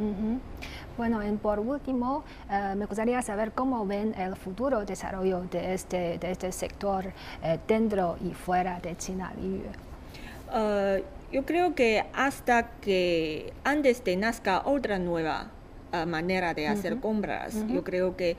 Bueno, 0.96 1.26
y 1.26 1.30
por 1.36 1.58
último, 1.60 2.24
me 2.76 2.86
gustaría 2.86 3.22
saber 3.22 3.52
cómo 3.52 3.86
ven 3.86 4.14
el 4.18 4.36
futuro 4.36 4.84
desarrollo 4.84 5.42
de 5.50 5.74
este, 5.74 6.18
de 6.18 6.30
este 6.30 6.52
sector 6.52 7.12
eh, 7.42 7.58
dentro 7.66 8.16
y 8.22 8.32
fuera 8.34 8.80
de 8.80 8.96
China. 8.96 9.32
Yo 11.32 11.44
creo 11.46 11.74
que 11.74 12.04
hasta 12.12 12.72
que 12.80 13.52
antes 13.64 14.02
de 14.04 14.16
nazca 14.16 14.62
otra 14.64 14.98
nueva 14.98 15.50
ah, 15.92 16.06
manera 16.06 16.54
de 16.54 16.66
hacer 16.66 16.98
compras. 16.98 17.56
Yo 17.68 17.84
creo 17.84 18.16
que, 18.16 18.36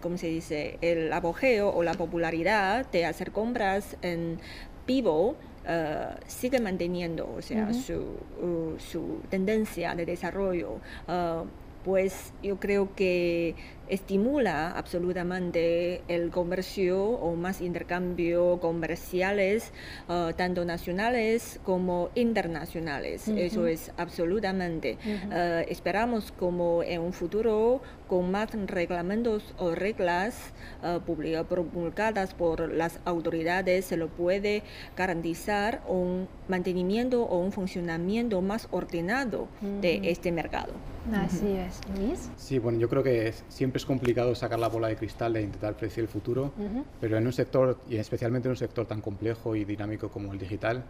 como 0.00 0.16
se 0.16 0.28
dice, 0.28 0.78
el 0.80 1.12
apogeo 1.12 1.70
o 1.70 1.82
la 1.82 1.94
popularidad 1.94 2.86
de 2.90 3.06
hacer 3.06 3.32
compras 3.32 3.96
en 4.02 4.38
vivo 4.86 5.36
ah, 5.66 6.16
sigue 6.26 6.60
manteniendo, 6.60 7.28
o 7.36 7.42
sea, 7.42 7.72
su, 7.72 7.94
uh, 7.94 8.78
su, 8.78 9.20
tendencia 9.28 9.94
de 9.94 10.06
desarrollo. 10.06 10.78
Ah, 11.08 11.44
pues 11.86 12.32
yo 12.42 12.58
creo 12.58 12.96
que 12.96 13.54
estimula 13.88 14.70
absolutamente 14.70 16.02
el 16.08 16.30
comercio 16.30 17.02
o 17.02 17.34
más 17.34 17.60
intercambio 17.60 18.58
comerciales, 18.60 19.72
uh, 20.08 20.32
tanto 20.32 20.64
nacionales 20.64 21.60
como 21.64 22.10
internacionales. 22.14 23.28
Eso 23.28 23.66
es 23.66 23.92
absolutamente. 23.96 24.98
Uh, 25.06 25.64
esperamos 25.68 26.32
como 26.32 26.82
en 26.82 27.00
un 27.00 27.12
futuro 27.12 27.80
con 28.08 28.30
más 28.30 28.50
reglamentos 28.66 29.54
o 29.58 29.74
reglas 29.74 30.52
uh, 30.82 31.44
promulgadas 31.44 32.34
por 32.34 32.72
las 32.72 33.00
autoridades 33.04 33.84
se 33.84 33.96
lo 33.96 34.08
puede 34.08 34.62
garantizar 34.96 35.82
un 35.88 36.28
mantenimiento 36.48 37.22
o 37.24 37.38
un 37.38 37.52
funcionamiento 37.52 38.40
más 38.42 38.68
ordenado 38.70 39.48
de 39.80 40.00
este 40.04 40.32
mercado. 40.32 40.72
Así 41.12 41.52
es. 41.52 41.80
Luis. 41.96 42.30
Sí, 42.36 42.58
bueno, 42.58 42.78
yo 42.78 42.88
creo 42.88 43.02
que 43.02 43.32
siempre 43.48 43.75
es 43.76 43.84
complicado 43.84 44.34
sacar 44.34 44.58
la 44.58 44.68
bola 44.68 44.88
de 44.88 44.96
cristal 44.96 45.36
e 45.36 45.42
intentar 45.42 45.76
predecir 45.76 46.02
el 46.02 46.08
futuro, 46.08 46.52
pero 47.00 47.16
en 47.16 47.26
un 47.26 47.32
sector, 47.32 47.78
y 47.88 47.96
especialmente 47.96 48.48
en 48.48 48.50
un 48.50 48.56
sector 48.56 48.86
tan 48.86 49.00
complejo 49.00 49.54
y 49.54 49.64
dinámico 49.64 50.08
como 50.08 50.32
el 50.32 50.38
digital, 50.38 50.84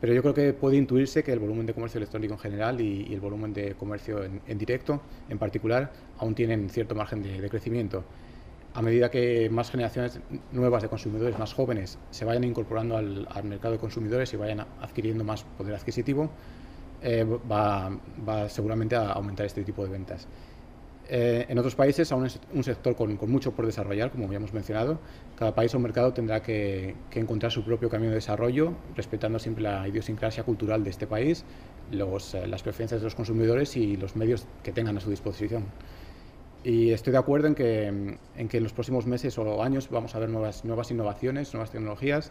pero 0.00 0.14
yo 0.14 0.22
creo 0.22 0.34
que 0.34 0.52
puede 0.52 0.76
intuirse 0.76 1.22
que 1.22 1.32
el 1.32 1.38
volumen 1.38 1.66
de 1.66 1.74
comercio 1.74 1.98
electrónico 1.98 2.34
en 2.34 2.40
general 2.40 2.80
y, 2.80 3.12
el 3.12 3.20
volumen 3.20 3.52
de 3.52 3.74
comercio 3.74 4.22
en, 4.24 4.58
directo 4.58 5.00
en 5.28 5.38
particular 5.38 5.92
aún 6.18 6.34
tienen 6.34 6.70
cierto 6.70 6.94
margen 6.94 7.22
de, 7.22 7.48
crecimiento. 7.48 8.04
A 8.74 8.82
medida 8.82 9.10
que 9.10 9.50
más 9.50 9.70
generaciones 9.70 10.20
nuevas 10.52 10.82
de 10.82 10.88
consumidores 10.88 11.36
más 11.38 11.52
jóvenes 11.52 11.98
se 12.10 12.24
vayan 12.24 12.44
incorporando 12.44 12.96
al, 12.96 13.26
mercado 13.44 13.72
de 13.72 13.80
consumidores 13.80 14.32
y 14.32 14.36
vayan 14.36 14.60
adquiriendo 14.80 15.24
más 15.24 15.44
poder 15.58 15.74
adquisitivo, 15.74 16.30
eh, 17.02 17.24
va, 17.50 17.90
va 18.28 18.48
seguramente 18.48 18.94
a 18.94 19.12
aumentar 19.12 19.46
este 19.46 19.64
tipo 19.64 19.82
de 19.84 19.90
ventas. 19.90 20.28
Eh, 21.12 21.44
en 21.48 21.58
otros 21.58 21.74
países 21.74 22.12
aún 22.12 22.26
es 22.26 22.38
un 22.54 22.62
sector 22.62 22.94
con, 22.94 23.18
mucho 23.28 23.50
por 23.50 23.66
desarrollar, 23.66 24.12
como 24.12 24.26
habíamos 24.26 24.52
mencionado. 24.52 25.00
Cada 25.36 25.52
país 25.56 25.74
o 25.74 25.80
mercado 25.80 26.12
tendrá 26.12 26.40
que, 26.40 26.94
encontrar 27.10 27.50
su 27.50 27.64
propio 27.64 27.90
camino 27.90 28.10
de 28.10 28.14
desarrollo, 28.14 28.74
respetando 28.94 29.40
siempre 29.40 29.64
la 29.64 29.88
idiosincrasia 29.88 30.44
cultural 30.44 30.84
de 30.84 30.90
este 30.90 31.08
país, 31.08 31.44
eh, 31.90 32.46
las 32.46 32.62
preferencias 32.62 33.00
de 33.00 33.04
los 33.04 33.16
consumidores 33.16 33.76
y 33.76 33.96
los 33.96 34.14
medios 34.14 34.46
que 34.62 34.70
tengan 34.70 34.98
a 34.98 35.00
su 35.00 35.10
disposición. 35.10 35.64
Y 36.62 36.90
estoy 36.92 37.12
de 37.12 37.18
acuerdo 37.18 37.48
en 37.48 37.56
que 37.56 37.86
en, 37.86 38.48
que 38.48 38.58
en 38.58 38.62
los 38.62 38.72
próximos 38.72 39.04
meses 39.06 39.36
o 39.36 39.62
años 39.64 39.90
vamos 39.90 40.14
a 40.14 40.20
ver 40.20 40.28
nuevas, 40.28 40.64
nuevas 40.64 40.92
innovaciones, 40.92 41.52
nuevas 41.54 41.72
tecnologías 41.72 42.30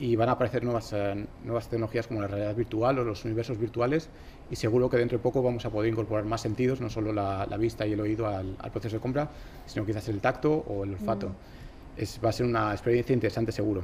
y 0.00 0.16
van 0.16 0.28
a 0.28 0.32
aparecer 0.32 0.64
nuevas, 0.64 0.92
eh, 0.92 1.26
nuevas 1.44 1.68
tecnologías 1.68 2.08
como 2.08 2.20
la 2.20 2.26
realidad 2.26 2.56
virtual 2.56 2.98
o 2.98 3.04
los 3.04 3.24
universos 3.24 3.58
virtuales 3.58 4.10
y 4.52 4.56
seguro 4.56 4.90
que 4.90 4.98
dentro 4.98 5.16
de 5.16 5.22
poco 5.22 5.42
vamos 5.42 5.64
a 5.64 5.70
poder 5.70 5.90
incorporar 5.90 6.26
más 6.26 6.42
sentidos, 6.42 6.78
no 6.78 6.90
solo 6.90 7.10
la, 7.10 7.46
vista 7.58 7.86
y 7.86 7.94
el 7.94 8.00
oído 8.00 8.26
al, 8.26 8.54
proceso 8.70 8.96
de 8.96 9.00
compra, 9.00 9.30
sino 9.64 9.86
quizás 9.86 10.06
el 10.10 10.20
tacto 10.20 10.52
o 10.68 10.84
el 10.84 10.90
olfato. 10.90 11.30
Mm. 11.30 11.32
Es, 11.96 12.20
va 12.22 12.28
a 12.28 12.32
ser 12.32 12.44
una 12.44 12.70
experiencia 12.70 13.14
interesante 13.14 13.50
seguro. 13.50 13.82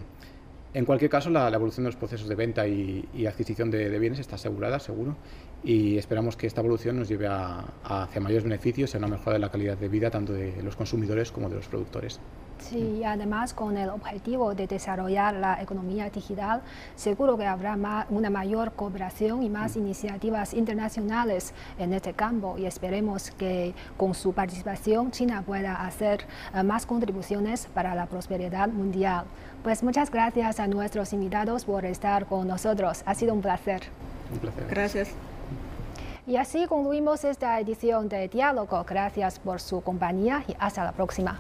En 0.75 0.85
cualquier 0.85 1.11
caso, 1.11 1.31
la, 1.31 1.49
evolución 1.49 1.85
de 1.85 1.89
los 1.89 1.97
procesos 1.97 2.29
de 2.29 2.35
venta 2.35 2.69
y, 2.69 3.27
adquisición 3.27 3.71
de, 3.71 3.99
bienes 3.99 4.19
está 4.19 4.35
asegurada, 4.35 4.79
seguro, 4.79 5.17
y 5.65 5.97
esperamos 5.97 6.37
que 6.37 6.47
esta 6.47 6.61
evolución 6.61 6.99
nos 6.99 7.09
lleve 7.09 7.29
a, 7.29 7.65
a 7.83 8.03
hacia 8.03 8.21
mayores 8.21 8.45
beneficios 8.45 8.93
y 8.93 8.99
a 8.99 8.99
una 8.99 9.09
mejora 9.09 9.35
de 9.35 9.41
la 9.41 9.51
calidad 9.51 9.79
de 9.79 9.89
vida 9.89 10.11
tanto 10.11 10.35
de 10.35 10.63
los 10.63 10.77
consumidores 10.77 11.33
como 11.33 11.49
de 11.49 11.57
los 11.57 11.67
productores. 11.67 12.21
Sí, 12.61 13.03
además 13.05 13.55
con 13.55 13.77
el 13.77 13.89
objetivo 13.89 14.55
de 14.55 14.67
desarrollar 14.67 15.35
la 15.35 15.63
economía 15.63 16.11
digital, 16.11 16.61
seguro 16.97 17.37
que 17.39 17.47
habrá 17.47 18.07
una 18.11 18.31
mayor 18.31 18.73
cooperación 18.73 19.43
y 19.43 19.49
más 19.49 19.77
mm. 19.77 19.81
iniciativas 19.81 20.55
internacionales 20.55 21.55
en 21.79 21.93
este 21.93 22.13
campo 22.13 22.57
y 22.59 22.67
esperemos 22.67 23.31
que 23.31 23.75
con 23.97 24.15
su 24.15 24.33
participación 24.33 25.11
China 25.11 25.43
pueda 25.47 25.87
hacer 25.87 26.27
eh, 26.55 26.63
más 26.63 26.85
contribuciones 26.85 27.67
para 27.73 27.95
la 27.95 28.07
prosperidad 28.07 28.69
mundial. 28.69 29.25
Pues 29.63 29.83
muchas 29.83 30.11
gracias 30.11 30.61
a 30.61 30.67
nuestros 30.67 31.13
invitados 31.13 31.65
por 31.65 31.85
estar 31.85 32.27
con 32.27 32.47
nosotros. 32.47 33.03
Ha 33.07 33.15
sido 33.15 33.35
un 33.35 33.41
placer. 33.41 33.83
Un 34.33 34.39
placer. 34.39 34.67
Gracias. 34.69 35.11
Y 36.27 36.37
así 36.37 36.67
concluimos 36.67 37.25
esta 37.25 37.59
edición 37.59 38.09
de 38.09 38.29
Diálogo. 38.29 38.85
Gracias 38.87 39.39
por 39.39 39.61
su 39.61 39.81
compañía 39.81 40.45
y 40.47 40.55
hasta 40.59 40.85
la 40.85 40.93
próxima. 40.93 41.39